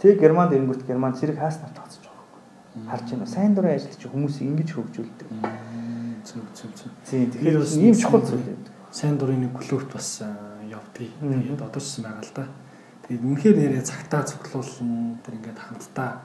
[0.00, 2.88] Тэгээ германд ирэнгүүт герман зэрэг хааснаар тооцож байгаа байхгүй.
[2.90, 3.26] Харж байна.
[3.28, 5.28] Сайн дурын ажил чи хүмүүсийг ингэж хөгжүүлдэг.
[6.26, 6.90] Зөв зөв зөв.
[7.06, 8.72] Тийм тэгэхээр ийм чухал зүйл байдаг.
[8.90, 10.20] Сайн дурын нэг клубт бас
[10.68, 11.16] явдгийг.
[11.16, 12.44] Тэгээд одоо ч гэсэн байгаа л да.
[13.08, 16.22] Тэгээд үнэхээр нэрээ цагтаа цуглуулна тэр ингээд хамтдаа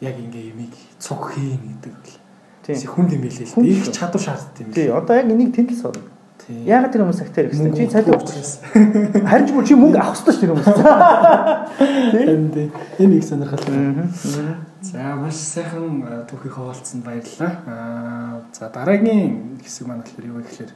[0.00, 2.16] яг ингээ юмыг цуг хийн гэдэг бол.
[2.64, 3.64] Тийм хүн юм билээ л.
[3.64, 4.72] Их чадвар шаарддаг юм.
[4.72, 5.96] Тийм одоо яг энийг тэндэл суур.
[6.46, 7.74] Яагаад тэр хүмүүс цагтаа хэрэгсэн?
[7.74, 8.62] Чи цалин учраас.
[9.30, 10.70] Харин ч чи мөнгө авах хэрэгтэй ш тэр хүмүүс.
[12.14, 12.70] Тийм.
[13.02, 13.74] Энэ их сонирхолтой.
[14.86, 17.52] За маш сайхан түүхийг хуваалцсанд баярлалаа.
[17.66, 20.70] Аа за дараагийн хэсэг маань болохоор юу вэ гэхээр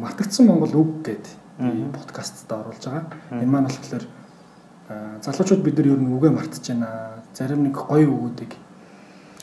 [0.00, 3.12] матгцсан Монгол үг гэдэг подкастт оруулж байгаа.
[3.36, 4.04] Энэ маань болохоор
[5.22, 7.22] залуучууд бид нар ер нь үгээ мартаж байна.
[7.34, 8.52] Зарим нэг гоё үгүүдийг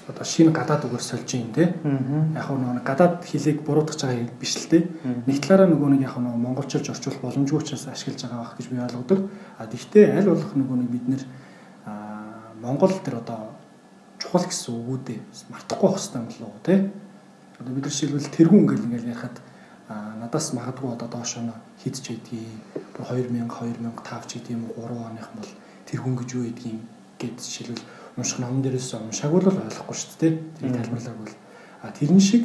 [0.07, 1.75] одоо шинэ гадаад үгээс сольж юм те.
[2.35, 4.87] Яг нэг гадаад хэлийг буруутгах байгаа биш л те.
[5.27, 8.79] Нэг талаараа нөгөө нэг яг нэг монголчилж орчуулах боломжгүй учраас ашиглаж байгаа байх гэж би
[8.79, 9.19] ойлгодог.
[9.59, 11.23] А тэгвэл аль болох нөгөө нэг бид нэр
[12.63, 13.55] Монгол төр одоо
[14.19, 15.19] чухал гэсэн үгүүдээ
[15.51, 16.75] мартахгүй байх хэрэгтэй юм болов уу те.
[17.59, 19.35] Одоо бид нар шилбэл тэргүүн ингээл ингээл ярихад
[19.89, 21.51] надаас магадгүй одоо доош нь
[21.83, 22.59] хидж байдгийг
[22.99, 25.51] 2000 2005 ч гэдэг юм уу 3 оных бол
[25.87, 26.79] тэр хүн гэж юу гэдгийг
[27.19, 30.33] гэд жишээлбэл унших ном дээрээс уншаагүй л ойлгохгүй шүү дээ.
[30.59, 31.35] Тэрийг тайлбарлаагүй бол
[31.81, 32.43] а тэрэн шиг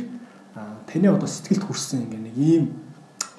[0.86, 2.64] таны одоо сэтгэлд хүрсэн ингээ нэг ийм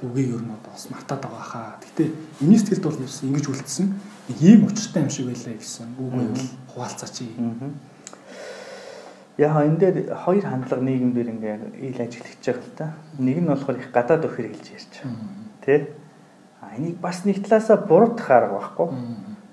[0.03, 1.79] үгийг ер нь одоо бас мартаад байгаа хаа.
[1.79, 3.87] Гэтэ миний сэтгэлд бол ерөөс ингэж үлдсэн
[4.27, 7.15] нэг ийм учиртай юм шиг байлаа гэсэн үг байвал хуваалцаач.
[9.37, 12.93] Яа энэ дээр хоёр хандлага нийгэмдэр ингээ ил ажиллаж байгаа л та.
[13.17, 15.17] Нэг нь болохоор их гадаад өх хэрэгжилж ярьж байгаа.
[15.65, 15.89] Тэ?
[16.61, 18.87] А энийг бас нэг талаасаа буруутгах арга байхгүй.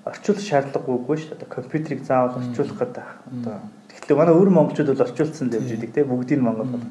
[0.05, 1.49] Орчуулах шаардлагагүй шүү дээ.
[1.49, 3.05] Компьютерийг заавал орчуулах гэдэг.
[3.41, 3.57] Одоо
[3.89, 6.85] тэгэхээр манай өөр монголчууд бол орчуулсан л явж идэг тэ бүгдийг монгол бол.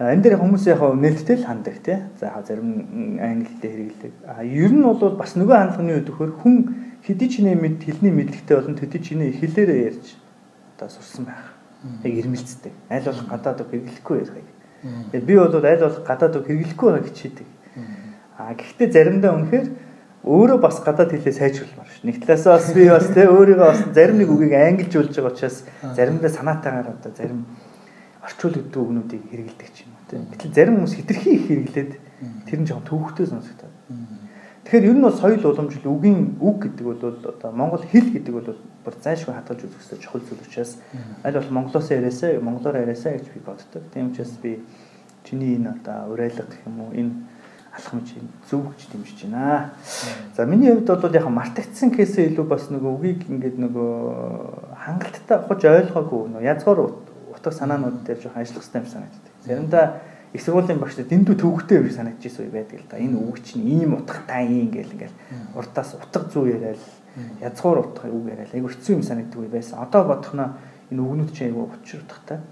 [0.00, 2.00] Энэ дээр хүмүүс яг нээлттэй л хандаг тий.
[2.16, 4.12] За зарим англитэй хэрэглэдэг.
[4.24, 6.56] А ер нь бол бас нөгөө хандлагын үед төхөр хүн
[7.04, 10.16] хэдий ч нэ мэд хэлний мэдлэгтэй болон хэдий ч нэ хэлээрээ ярьж
[10.74, 11.53] одоо сурсан байх
[12.04, 12.72] яг ирмэлцдэг.
[12.90, 14.48] Аль болох гадаад үг хэрэглэхгүй байхыг.
[15.12, 17.48] Тэгээд би бол аль болох гадаад үг хэрэглэхгүй байгааг хичээдэг.
[18.38, 19.66] А гэхдээ заримдаа үнэхээр
[20.24, 22.00] өөрөө бас гадаад хэлээ сайжруулмаар ш.
[22.02, 25.58] Нэг талаасаа бас би бас тэ өөрийгөө бас зарим нэг үгийг ангилжуулж байгаа учраас
[25.92, 27.44] заримдаа санаатаагаар одоо зарим
[28.24, 30.24] орчуулдаг үгнүүдийг хэрэглэдэг ч юм уу тэ.
[30.32, 31.92] Гэтэл зарим хүмүүс хитрхи их хэрэглээд
[32.48, 33.73] тэр нь жоохон төвхтэй сонсогдоод.
[34.74, 38.58] Тэгэхээр ер нь бол соёл уламжлал үгийн үг гэдэг бол одоо монгол хэл гэдэг бол
[38.82, 40.82] бүр зайлшгүй хадгалж үзэх хэрэгтэй чухал зүйл учраас
[41.22, 43.86] аль бол монголоос яриасаа монголоор яриасаа гэж би боддог.
[43.94, 44.66] Тийм учраас би
[45.22, 47.14] чиний энэ одоо урайлга гэх юм уу энэ
[47.70, 48.18] алхамж
[48.50, 49.70] зөв гэж дэмжиж байна.
[50.34, 53.94] За миний хувьд бол яг мартагдсан кейсээ илүү бас нөгөө үгийг ингээд нөгөө
[54.74, 56.98] хангалттай ухаж ойлгоогүй нөгөө язгуур
[57.30, 59.32] утга санаанууд дээр жоохон ажиллах хэрэгтэй юм санагддаг.
[59.46, 59.86] Заримдаа
[60.34, 62.98] их сургуулийн багшд дэндүү төвөгтэй үе санагдчихсэн үе байдаг л да.
[62.98, 65.16] Энэ үг чинь ийм утгатай юм гээл ингээл
[65.54, 66.82] урдаас утга зүү яриад
[67.38, 69.78] язгуур утга үг яриад айгу хэцүү юм санагддаг байсан.
[69.78, 70.58] Одоо бодохноо
[70.90, 72.42] энэ үгнүүд чинь айгу учир утгатай.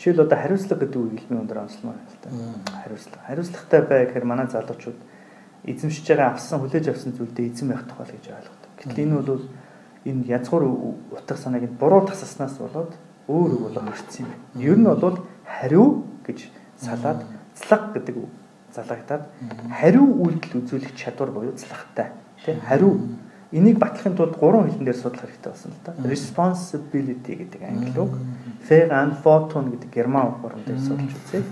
[0.00, 2.28] Жишээл одоо хариуцлага гэдэг үг илмийн өндөр байна л да.
[2.72, 3.26] Хариуцлага.
[3.28, 4.98] Хариуцлагатай бай гэхээр манай залуучууд
[5.68, 8.70] эзэмшиж байгаа авсан хүлээж авсан зүйлдээ эзэм байх тухай л гэж ойлгодог.
[8.80, 9.44] Гэтэл энэ бол
[10.08, 10.64] энэ язгуур
[11.12, 12.92] утга санааг нь буруу тасаснаас болоод
[13.28, 14.32] өөр үг болоо мөрцсөн юм.
[14.60, 17.24] Ер нь бол хариу гэж салаад
[17.56, 18.30] цлаг гэдэг үг
[18.76, 19.24] залгагдаад
[19.80, 22.12] хариу үйлдэл үзүүлэх чадвар буюу цлагтай.
[22.44, 23.00] Тэ хариу
[23.54, 25.94] Энийг батлахын тулд гурван хэлэн дээр судлах хэрэгтэй болсон л да.
[26.10, 28.18] Responsibility гэдэг англи үг,
[28.66, 31.44] Verantwortung гэдэг герман орон дээр судалж үзье.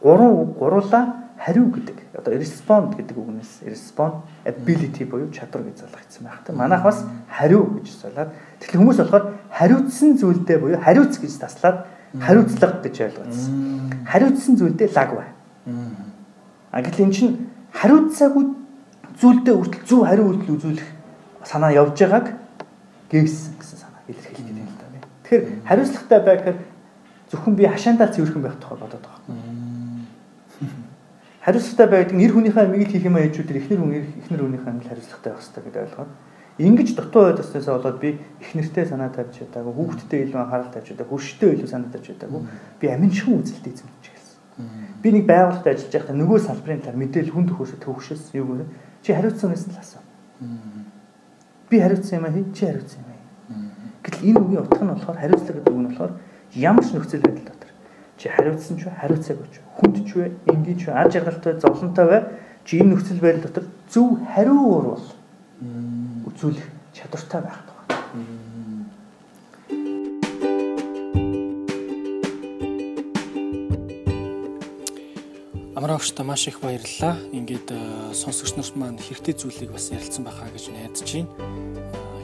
[0.00, 2.16] Гурван үг гуруула хариу гэдэг.
[2.16, 6.56] Одоо respond гэдэг үгнээс respond ability буюу чадвар гэж залгагдсан байх та.
[6.56, 8.32] Манайх бас хариу гэж солиод
[8.64, 11.84] тэгэхээр хүмүүс болохоор хариуцсан зүйлдээ буюу хариуц гэж таслаад
[12.18, 13.90] хариуцлага гэж ойлгосон.
[14.06, 15.28] Хариуцсан зүйлдээ лаг бай.
[16.70, 18.44] А гэтэл эн чинь хариуцаагүй
[19.20, 20.88] зүйлдээ үртэл зөв хариу үйлдэл үзүүлэх
[21.44, 22.34] санаа явж байгааг
[23.10, 24.86] гээсэн гэсэн санаа илэрхийлж байна л да.
[25.22, 26.58] Тэгэхээр хариуцлагатай байх гэхээр
[27.30, 29.36] зөвхөн би хашаандаа цэвэрхэн байх тухай бодоод байгаа.
[31.46, 33.92] Хариуцлагатай байдаг нэр хүнийхээ амийг хийх юм ээжүүд ихнэр хүн
[34.26, 36.10] ихнэр хүнийхээ амийг хариуцлагатай байх хэрэгтэй гэдэг ойлгоод
[36.60, 41.50] ингэж дутуу байдаснаас болоод би ихнэртэй санаа тавьж чадаагүй хүүхдтэй илүү анхаарал тавьж чадаагүй хөрштэй
[41.56, 42.40] илүү санаа тавьж чадаагүй.
[42.80, 44.38] Би аминчхан үзэлтэй эзэмдэж гэлсэн.
[45.00, 48.66] Би нэг байгууллагад ажиллаж байхдаа нөгөө салбарын талаар мэдээлэл хүн төхөөс төвшөөс юу гэнэ
[49.00, 50.02] чи хариуцсан юмс л асуу.
[51.70, 53.20] Би хариуцсан юм аа чи хариуцсан юм аа.
[54.04, 56.12] Гэтэл энэ үгийн утга нь болохоор хариуцлага гэдэг үг нь болохоор
[56.52, 57.70] ямар ч нөхцөл байдал дотор.
[58.20, 62.22] Чи хариуцсан ч хариуцаагүй ч хүнд ч вэ энгийн ч ар жаргалтай зовлонтой бай
[62.68, 65.04] чи энэ нөхцөл байдал дотор зөв хариу уурвал
[66.40, 67.84] үзүүлэх чадвартай байх тухай.
[75.76, 77.20] Амраагчтай маш их баярлалаа.
[77.36, 77.68] Ингээд
[78.16, 81.28] сонсогч нарт маань хэрэгтэй зүйлийг бас ярилцсан байхаа гэж найдаж байна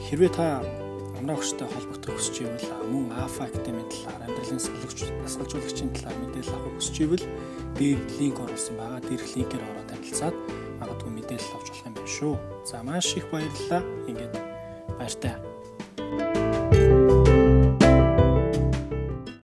[0.09, 0.65] хэрвээ та
[1.21, 6.95] амраагчтай холбогдох хүсэж ивэл мөн Alpha Academy талаар амьдралын сэлгэгч дасгалжуулагчийн талаар мэдээлэл авах хүсэж
[7.05, 7.25] ивэл
[7.77, 9.01] дээр линк оруулсан байгаа.
[9.05, 10.35] Дээрх линкээр ороод танилцаад
[10.81, 12.33] магадгүй мэдээлэл авч болох юм байна шүү.
[12.63, 13.83] За маш их баярлалаа.
[14.07, 14.33] Ингээд
[14.95, 15.46] баяртай.